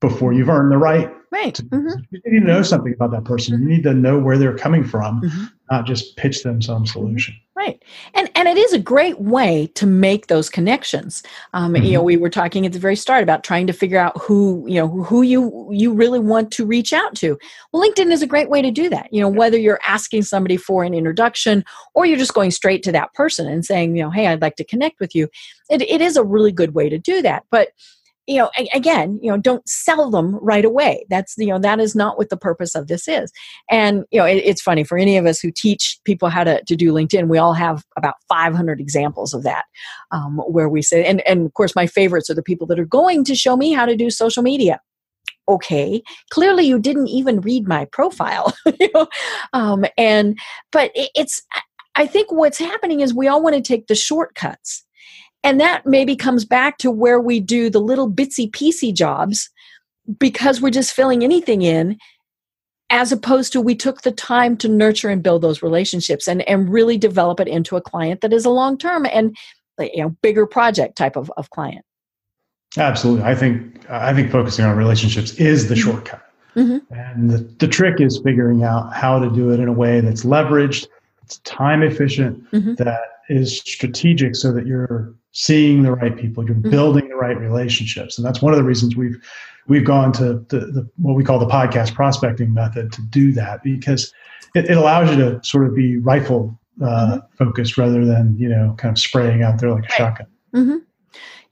[0.00, 1.10] before you've earned the right.
[1.32, 1.54] Right.
[1.54, 2.04] To, Mhm.
[2.10, 3.60] You need to know something about that person.
[3.60, 5.50] You need to know where they're coming from, Mhm.
[5.70, 7.34] not just pitch them some solution.
[7.56, 7.82] Right.
[8.14, 11.22] And and it is a great way to make those connections.
[11.54, 14.20] Um, You know, we were talking at the very start about trying to figure out
[14.20, 17.38] who you know who you you really want to reach out to.
[17.72, 19.08] Well, LinkedIn is a great way to do that.
[19.12, 21.64] You know, whether you're asking somebody for an introduction
[21.94, 24.56] or you're just going straight to that person and saying, you know, hey, I'd like
[24.56, 25.28] to connect with you.
[25.70, 27.44] It, it is a really good way to do that.
[27.50, 27.70] But
[28.26, 31.06] you know again you know don't sell them right away.
[31.08, 33.32] That's you know that is not what the purpose of this is.
[33.70, 36.62] And you know it, it's funny for any of us who teach people how to,
[36.64, 39.64] to do linkedin we all have about 500 examples of that
[40.10, 42.84] um, where we say and, and of course my favorites are the people that are
[42.84, 44.80] going to show me how to do social media.
[45.48, 49.06] Okay clearly you didn't even read my profile you know
[49.52, 50.38] um, and
[50.72, 51.42] but it, it's
[51.94, 54.85] i think what's happening is we all want to take the shortcuts
[55.42, 59.48] and that maybe comes back to where we do the little bitsy piecey jobs
[60.18, 61.98] because we're just filling anything in
[62.90, 66.72] as opposed to we took the time to nurture and build those relationships and, and
[66.72, 69.36] really develop it into a client that is a long term and
[69.80, 71.84] you know bigger project type of, of client
[72.78, 73.24] Absolutely.
[73.24, 75.82] I think I think focusing on relationships is the Mhm.
[75.82, 76.22] shortcut.
[76.56, 76.82] Mhm.
[76.90, 80.24] And the, the trick is figuring out how to do it in a way that's
[80.24, 80.86] leveraged,
[81.22, 82.76] it's time efficient, Mhm.
[82.76, 86.70] that is strategic so that you're seeing the right people, you're Mhm.
[86.70, 88.16] building the right relationships.
[88.16, 89.18] And that's one of the reasons we've
[89.68, 93.62] we've gone to the, the what we call the podcast prospecting method to do that
[93.64, 94.12] because
[94.54, 98.74] it, it allows you to sort of be rifle uh, focused rather than, you know,
[98.78, 99.92] kind of spraying out there like a Right.
[99.98, 100.26] shotgun.
[100.54, 100.76] Mm-hmm.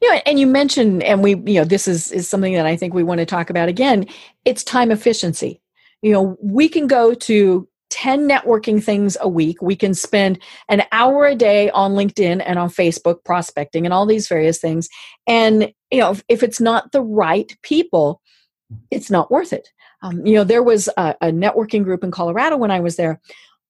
[0.00, 2.76] You know, and you mentioned, and we, you know, this is is something that I
[2.76, 4.06] think we want to talk about again.
[4.46, 5.60] It's time efficiency.
[6.00, 9.62] You know, we can go to ten networking things a week.
[9.62, 14.04] We can spend an hour a day on LinkedIn and on Facebook prospecting and all
[14.04, 14.88] these various things.
[15.28, 18.20] And you know, if, if it's not the right people,
[18.90, 19.68] it's not worth it.
[20.02, 23.20] Um, you know, there was a, a networking group in Colorado when I was there.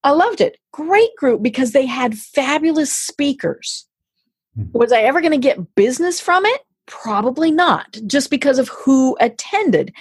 [0.03, 0.57] I loved it.
[0.73, 3.87] Great group because they had fabulous speakers.
[4.73, 6.63] Was I ever going to get business from it?
[6.87, 9.93] Probably not, just because of who attended.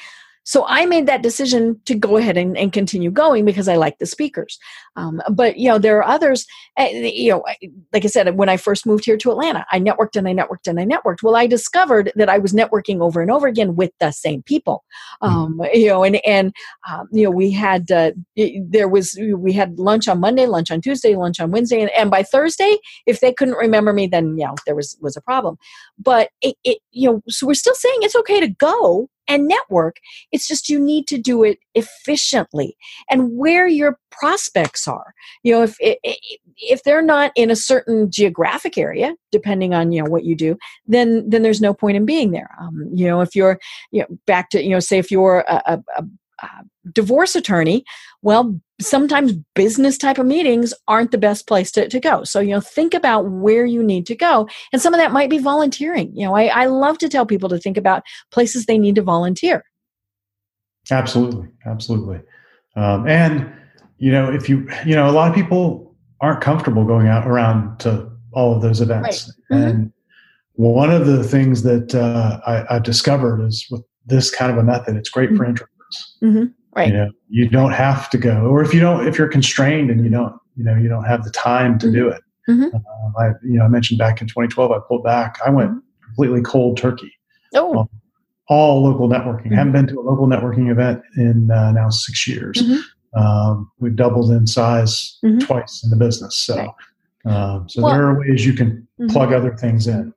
[0.44, 3.98] So I made that decision to go ahead and, and continue going because I like
[4.00, 4.60] the speakers.
[4.96, 6.46] Um, but you know, there are others.
[6.78, 7.44] Uh, you know,
[7.92, 10.68] like I said, when I first moved here to Atlanta, I networked and I networked
[10.68, 11.24] and I networked.
[11.24, 14.84] Well, I discovered that I was networking over and over again with the same people.
[15.22, 16.54] Um, You know, and and
[16.90, 20.82] um, you know, we had uh, there was we had lunch on Monday, lunch on
[20.82, 24.46] Tuesday, lunch on Wednesday, and, and by Thursday, if they couldn't remember me, then you
[24.46, 25.58] know there was was a problem.
[25.98, 29.98] But it, it you know, so we're still saying it's okay to go and network.
[30.32, 32.76] It's just you need to do it efficiently
[33.10, 35.14] and where your prospects are.
[35.44, 35.76] You know, if
[36.58, 40.58] if they're not in a certain geographic area, depending on you know what you do,
[40.88, 42.50] then then there's no point in being there.
[42.60, 43.60] Um, you know, if you're
[43.92, 46.04] you know back to you know say if you're a, a, a
[46.92, 47.84] divorce attorney,
[48.22, 52.24] well, sometimes business type of meetings aren't the best place to, to go.
[52.24, 54.48] So, you know, think about where you need to go.
[54.72, 56.12] And some of that might be volunteering.
[56.16, 59.02] You know, I, I love to tell people to think about places they need to
[59.02, 59.64] volunteer.
[60.92, 62.22] Absolutely, absolutely.
[62.76, 63.52] Um, and
[63.98, 67.80] you know, if you you know, a lot of people aren't comfortable going out around
[67.80, 69.32] to all of those events.
[69.50, 69.60] Right.
[69.60, 69.70] Mhm.
[69.70, 69.94] And
[70.54, 74.64] one of the things that uh, I, I've discovered is with this kind of a
[74.64, 75.98] method, it's great for introverts.
[76.22, 76.46] Mm-hmm.
[76.76, 76.88] Right.
[76.90, 80.04] You know, you don't have to go, or if you don't, if you're constrained and
[80.04, 82.22] you don't, you know, you don't have the time to do it.
[82.50, 82.74] Mhm.
[82.74, 85.38] Um, I, you know, I mentioned back in 2012, I pulled back.
[85.46, 85.72] I went
[86.04, 87.12] completely cold turkey
[87.56, 87.90] Oh, Well,
[88.50, 89.48] all local networking.
[89.52, 89.56] Mhm.
[89.56, 92.58] Haven't been to a local networking event in uh, now six years.
[92.58, 92.80] Mhm.
[93.16, 95.40] Um, we've doubled in size Mhm.
[95.46, 96.36] twice in the business.
[96.38, 96.70] So, Right.
[97.32, 100.14] um, so Well- there are ways you can plug other things in.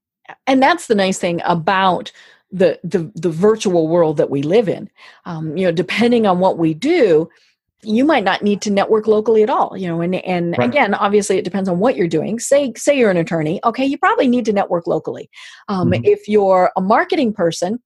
[0.48, 2.10] and that's the nice thing about
[2.50, 4.88] the the, the virtual world that we live in.
[5.24, 7.28] Um, you know, depending on what we do,
[7.82, 9.76] you might not need to network locally at all.
[9.76, 10.68] You know, and and Right.
[10.68, 12.38] again, obviously, it depends on what you're doing.
[12.38, 15.28] Say say you're an attorney, okay, you probably need to network locally.
[15.68, 16.00] Um, Mhm.
[16.04, 17.80] If you're a marketing person,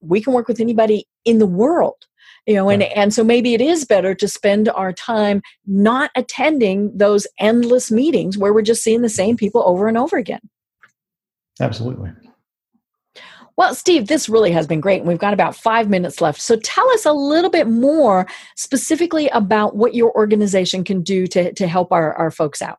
[0.00, 2.06] we can work with anybody in the world.
[2.46, 2.92] You know, and, Right.
[2.94, 8.36] and so maybe it is better to spend our time not attending those endless meetings
[8.36, 10.40] where we're just seeing the same people over and over again.
[11.58, 12.10] Absolutely.
[13.56, 15.00] Well, Steve, this really has been great.
[15.00, 16.40] and We've got about five minutes left.
[16.40, 18.26] So tell us a little bit more
[18.56, 22.78] specifically about what your organization can do to, to help our, our folks out.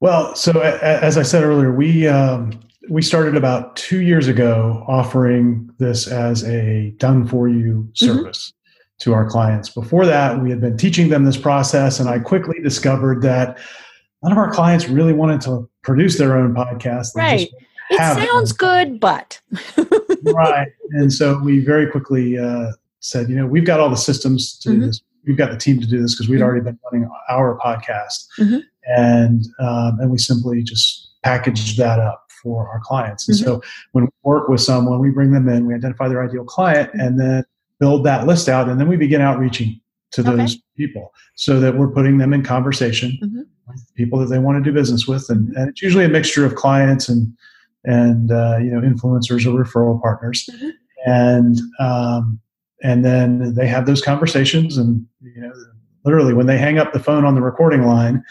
[0.00, 5.68] Well, so as I said earlier, we um, we started about two years ago offering
[5.78, 8.54] this as a done for you service
[9.00, 9.68] to our clients.
[9.68, 13.58] Before that, we had been teaching them this process, and I quickly discovered that
[14.22, 17.12] none of our clients really wanted to produce their own podcast.
[17.14, 17.38] They Right.
[17.40, 17.54] just
[17.90, 19.40] It sounds good, but
[20.22, 20.68] right.
[20.90, 24.68] And so we very quickly uh, said, you know, we've got all the systems to
[24.68, 24.80] mm-hmm.
[24.80, 25.02] do this.
[25.26, 26.44] We've got the team to do this because we'd mm-hmm.
[26.44, 28.58] already been running our podcast, mm-hmm.
[28.86, 33.28] and um, and we simply just packaged that up for our clients.
[33.28, 33.60] And so
[33.92, 37.20] when we work with someone, we bring them in, we identify their ideal client, and
[37.20, 37.44] then
[37.78, 39.80] build that list out, and then we begin outreaching
[40.12, 40.62] to those okay.
[40.76, 43.42] people so that we're putting them in conversation mm-hmm.
[43.68, 46.44] with people that they want to do business with and, and it's usually a mixture
[46.44, 47.32] of clients and
[47.84, 50.70] and uh, you know influencers or referral partners mm-hmm.
[51.06, 52.40] and um,
[52.82, 55.52] and then they have those conversations and you know
[56.04, 58.22] literally when they hang up the phone on the recording line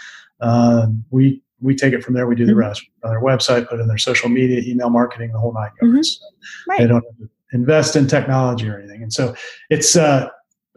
[0.41, 2.59] uh, we we take it from there we do the mm-hmm.
[2.59, 5.93] rest on their website put in their social media email marketing the whole nine yards
[5.93, 6.01] mm-hmm.
[6.01, 6.25] so
[6.67, 6.79] right.
[6.79, 7.05] they don't
[7.51, 9.35] invest in technology or anything and so
[9.69, 10.29] it's uh,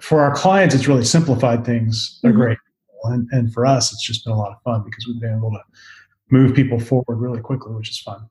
[0.02, 2.40] for our clients, it's really simplified things They're mm-hmm.
[2.40, 2.58] great.
[3.04, 5.50] And, and for us, it's just been a lot of fun because we've been able
[5.52, 5.60] to
[6.30, 8.28] move people forward really quickly, which is fun.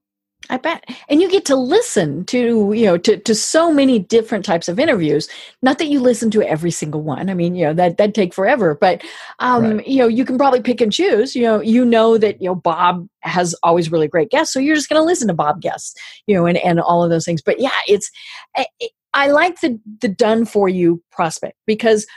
[0.50, 0.84] I bet.
[1.08, 4.80] And you get to listen to, you know, to, to so many different types of
[4.80, 5.30] interviews.
[5.62, 7.30] Not that you listen to every single one.
[7.30, 8.76] I mean, you know, that that'd take forever.
[8.76, 9.04] But
[9.40, 9.88] um, right.
[9.88, 11.36] you know, you can probably pick and choose.
[11.36, 14.54] You know, you know that, you know, Bob has always really great guests.
[14.54, 15.96] So you're just gonna listen to Bob guests,
[16.28, 17.42] you know, and, and all of those things.
[17.42, 18.10] But yeah, it's
[18.58, 22.08] it, I like the the done for you prospect because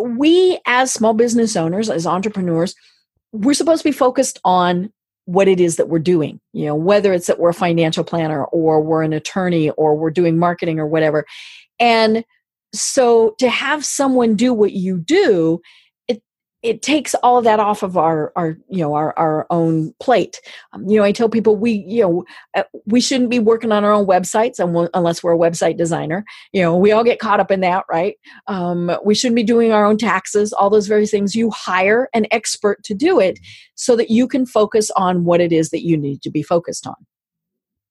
[0.00, 2.74] we as small business owners as entrepreneurs
[3.32, 4.92] we're supposed to be focused on
[5.26, 8.44] what it is that we're doing you know whether it's that we're a financial planner
[8.46, 11.26] or we're an attorney or we're doing marketing or whatever.
[11.78, 12.24] And
[12.72, 15.60] so to have someone do what you do
[16.62, 20.40] it takes all of that off of our our you know our our own plate.
[20.72, 23.84] Um, you know i tell people we you know uh, we shouldn't be working on
[23.84, 24.58] our own websites
[24.94, 26.24] unless we're a website designer.
[26.52, 28.16] You know we all get caught up in that right?
[28.46, 31.34] Um, we shouldn't be doing our own taxes all those various things.
[31.34, 33.38] You hire an expert to do it
[33.74, 36.86] so that you can focus on what it is that you need to be focused
[36.86, 36.96] on.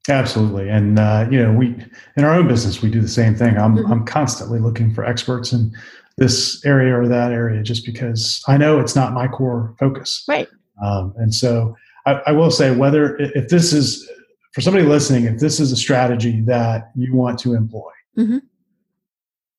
[0.08, 1.76] Absolutely and uh, you know we
[2.18, 3.58] in our own business we do the same thing.
[3.58, 3.92] I'm, mm-hmm.
[3.92, 5.76] I'm constantly looking for experts and
[6.20, 10.24] this area or that area just because I know it's not my core focus.
[10.28, 10.48] Right.
[10.84, 14.10] Um, and so I, I, will say whether if this is
[14.54, 18.38] for somebody listening, if this is a strategy that you want to employ, mm-hmm.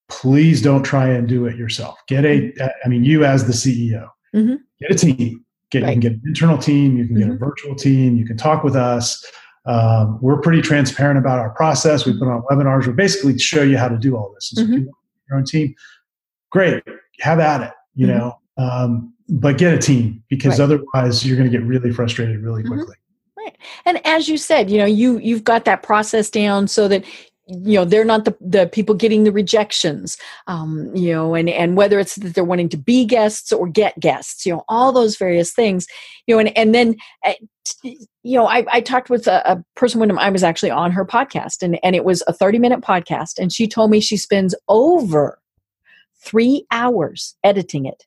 [0.09, 1.97] please don't try and do it yourself.
[2.07, 2.89] Get a, mm-hmm.
[2.89, 4.55] Mean, you as the CEO, mm-hmm.
[4.79, 5.45] get a team.
[5.69, 5.95] Get, right.
[5.95, 6.97] You can get an internal team.
[6.97, 7.43] You can get a mm-hmm.
[7.43, 8.17] virtual team.
[8.17, 9.25] You can talk with us.
[9.65, 12.05] Um, we're pretty transparent about our process.
[12.05, 12.87] We put on webinars.
[12.87, 14.51] We basically show you how to do all this.
[14.51, 14.85] And so if you mm-hmm.
[14.87, 14.97] want
[15.29, 15.75] your own team,
[16.51, 16.83] great,
[17.19, 18.17] have at it, you mm-hmm.
[18.17, 18.37] know.
[18.57, 20.65] Um, but get a team because right.
[20.65, 22.73] otherwise you're going to get really frustrated really mm-hmm.
[22.73, 22.95] quickly.
[22.95, 23.43] Mm-hmm.
[23.43, 23.57] Right.
[23.85, 27.03] And as you said, you know, you you've got that process down so that
[27.47, 31.75] you know they're not the, the people getting the rejections um, you know and and
[31.75, 35.17] whether it's that they're wanting to be guests or get guests you know all those
[35.17, 35.85] various things
[36.27, 36.95] you know and and then
[37.25, 37.33] uh,
[37.83, 41.05] you know I, I talked with a, a person when i was actually on her
[41.05, 44.55] podcast and and it was a 30 minute podcast and she told me she spends
[44.67, 45.40] over
[46.21, 48.05] three hours editing it.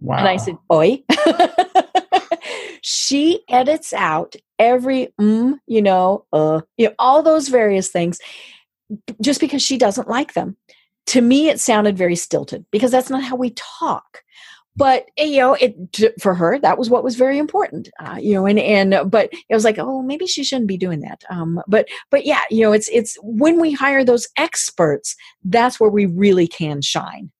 [0.00, 0.18] Wow.
[0.18, 1.02] And I said, Oi.
[2.82, 8.18] she edits out every mm, you know, uh, you know, all those various things
[9.20, 10.56] just because she doesn't like them.
[11.08, 14.22] To me, it sounded very stilted because that's not how we talk
[14.76, 15.74] but eh, you know it
[16.20, 19.54] for her that was what was very important uh, you know and and but it
[19.54, 21.22] was like oh maybe she shouldn't be doing that.
[21.30, 25.90] Um, but but yeah you know it's it's when we hire those experts that's where
[25.90, 27.30] we really can shine.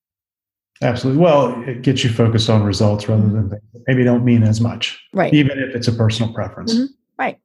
[0.83, 1.23] Absolutely.
[1.23, 3.53] Well it gets you focused on results rather than
[3.87, 5.33] maybe don't mean as much right.
[5.33, 6.75] even if it's a personal preference.
[6.75, 6.93] Mm-hmm.
[7.19, 7.39] right.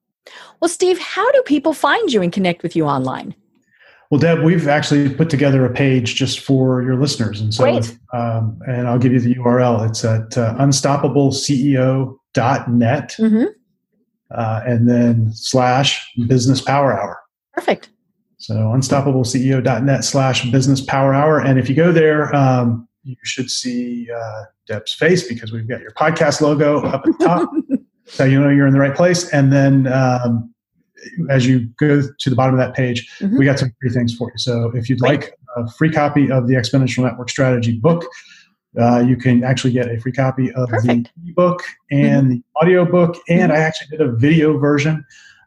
[0.60, 3.36] Well steve how do people find you and connect with you online
[4.12, 7.92] well, Deb, we've actually put together a page just for your listeners, and so if,
[8.14, 9.90] um, and I'll give you the URL.
[9.90, 13.46] It's at uh, unstoppableceo.net, mm-hmm.
[14.32, 17.20] uh, and then slash business power hour.
[17.54, 17.90] Perfect.
[18.38, 24.08] So unstoppableceo.net slash business power hour, and if you go there, um, you should see
[24.12, 27.50] uh, Deb's face because we've got your podcast logo up at the top,
[28.06, 29.88] so you know you're in the right place, and then.
[29.88, 30.52] Um,
[31.30, 33.38] as you go to the bottom of that page, mm-hmm.
[33.38, 34.38] we got some free things for you.
[34.38, 38.06] So if you'd like a free copy of the Exponential Network Strategy book,
[38.80, 41.12] uh, you can actually get a free copy of Perfect.
[41.24, 42.30] the ebook and mm-hmm.
[42.30, 43.18] the audio book.
[43.30, 43.62] And mm-hmm.
[43.62, 45.06] I actually did a video version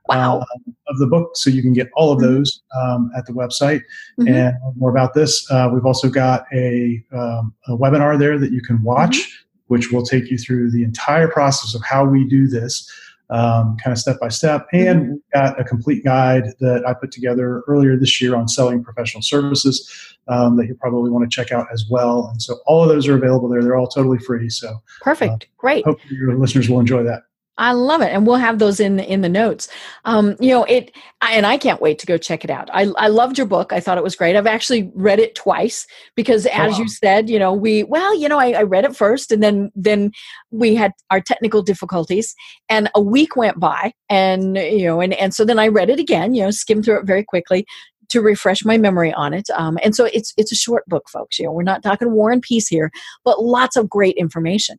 [0.08, 0.38] wow.
[0.38, 1.36] uh, of the book.
[1.36, 2.34] So you can get all of mm-hmm.
[2.34, 3.82] those um, at the website.
[4.18, 4.28] Mm-hmm.
[4.28, 8.62] And more about this, uh, we've also got a, um, a, webinar there that you
[8.62, 9.74] can watch, mm-hmm.
[9.74, 12.90] which will take you through the entire process of how we do this
[13.30, 14.66] um, kind of step by step.
[14.72, 15.14] And mm-hmm.
[15.32, 20.16] got a complete guide that I put together earlier this year on selling professional services
[20.28, 22.28] um, that you probably want to check out as well.
[22.30, 23.62] And so all of those are available there.
[23.62, 24.48] They're all totally free.
[24.50, 25.44] So perfect.
[25.44, 25.84] Uh, Great.
[25.84, 27.22] Hope your listeners will enjoy that.
[27.58, 29.68] I love it, and we'll have those in the, in the notes.
[30.04, 32.70] Um, you know it, and I can't wait to go check it out.
[32.72, 33.72] I, I loved your book.
[33.72, 34.36] I thought it was great.
[34.36, 36.78] I've actually read it twice because, oh, as wow.
[36.78, 39.70] you said, you know, we well, you know, I, I read it first, and then
[39.74, 40.12] then
[40.50, 42.34] we had our technical difficulties,
[42.68, 45.98] and a week went by, and you know, and and so then I read it
[45.98, 46.34] again.
[46.34, 47.66] You know, skimmed through it very quickly
[48.08, 49.48] to refresh my memory on it.
[49.54, 51.38] Um, and so it's it's a short book, folks.
[51.38, 52.90] You know, we're not talking war and peace here,
[53.24, 54.78] but lots of great information.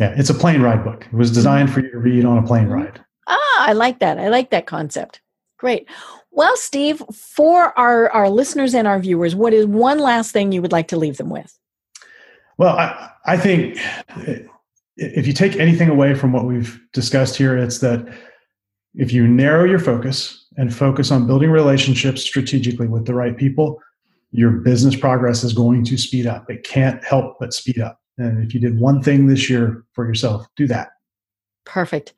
[0.00, 1.06] Yeah, it's a plane ride book.
[1.06, 1.74] It was designed mm-hmm.
[1.74, 2.72] for you to read on a plane mm-hmm.
[2.72, 3.00] ride.
[3.28, 4.18] Ah, I like that.
[4.18, 5.20] I like that concept.
[5.58, 5.86] Great.
[6.30, 10.62] Well, Steve, for our, our listeners and our viewers, what is one last thing you
[10.62, 11.56] would like to leave them with?
[12.56, 13.78] Well, I, I think
[14.96, 18.06] if you take anything away from what we've discussed here, it's that
[18.94, 23.78] if you narrow your focus and focus on building relationships strategically with the right people,
[24.30, 26.50] your business progress is going to speed up.
[26.50, 27.99] It can't help but speed up.
[28.20, 30.90] And if you did one thing this year for yourself, do that.
[31.64, 32.14] Perfect.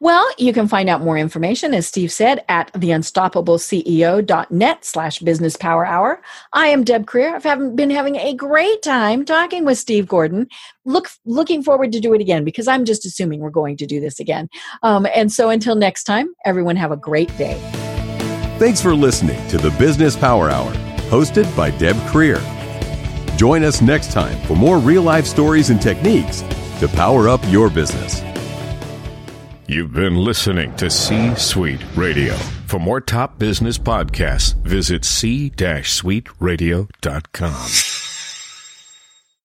[0.00, 5.84] Well, you can find out more information, as Steve said, at theunstoppableceo.net slash business power
[5.84, 6.22] hour.
[6.52, 7.44] I am Deb Krier.
[7.44, 10.46] I've been having a great time talking with Steve Gordon.
[10.84, 13.98] Look, looking forward to do it again because I'm just assuming we're going to do
[13.98, 14.48] this again.
[14.84, 17.58] Um, and so until next time, everyone have a great day.
[18.60, 20.72] Thanks for listening to the Business Power Hour,
[21.10, 22.40] hosted by Deb Krier.
[23.38, 26.40] Join us next time for more real life stories and techniques
[26.80, 28.20] to power up your business.
[29.68, 32.34] You've been listening to C Suite Radio.
[32.66, 37.70] For more top business podcasts, visit c-suiteradio.com.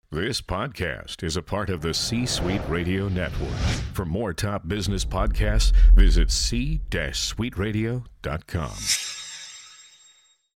[0.09, 3.57] This podcast is a part of the C Suite Radio Network.
[3.93, 9.20] For more top business podcasts, visit c-suiteradio.com.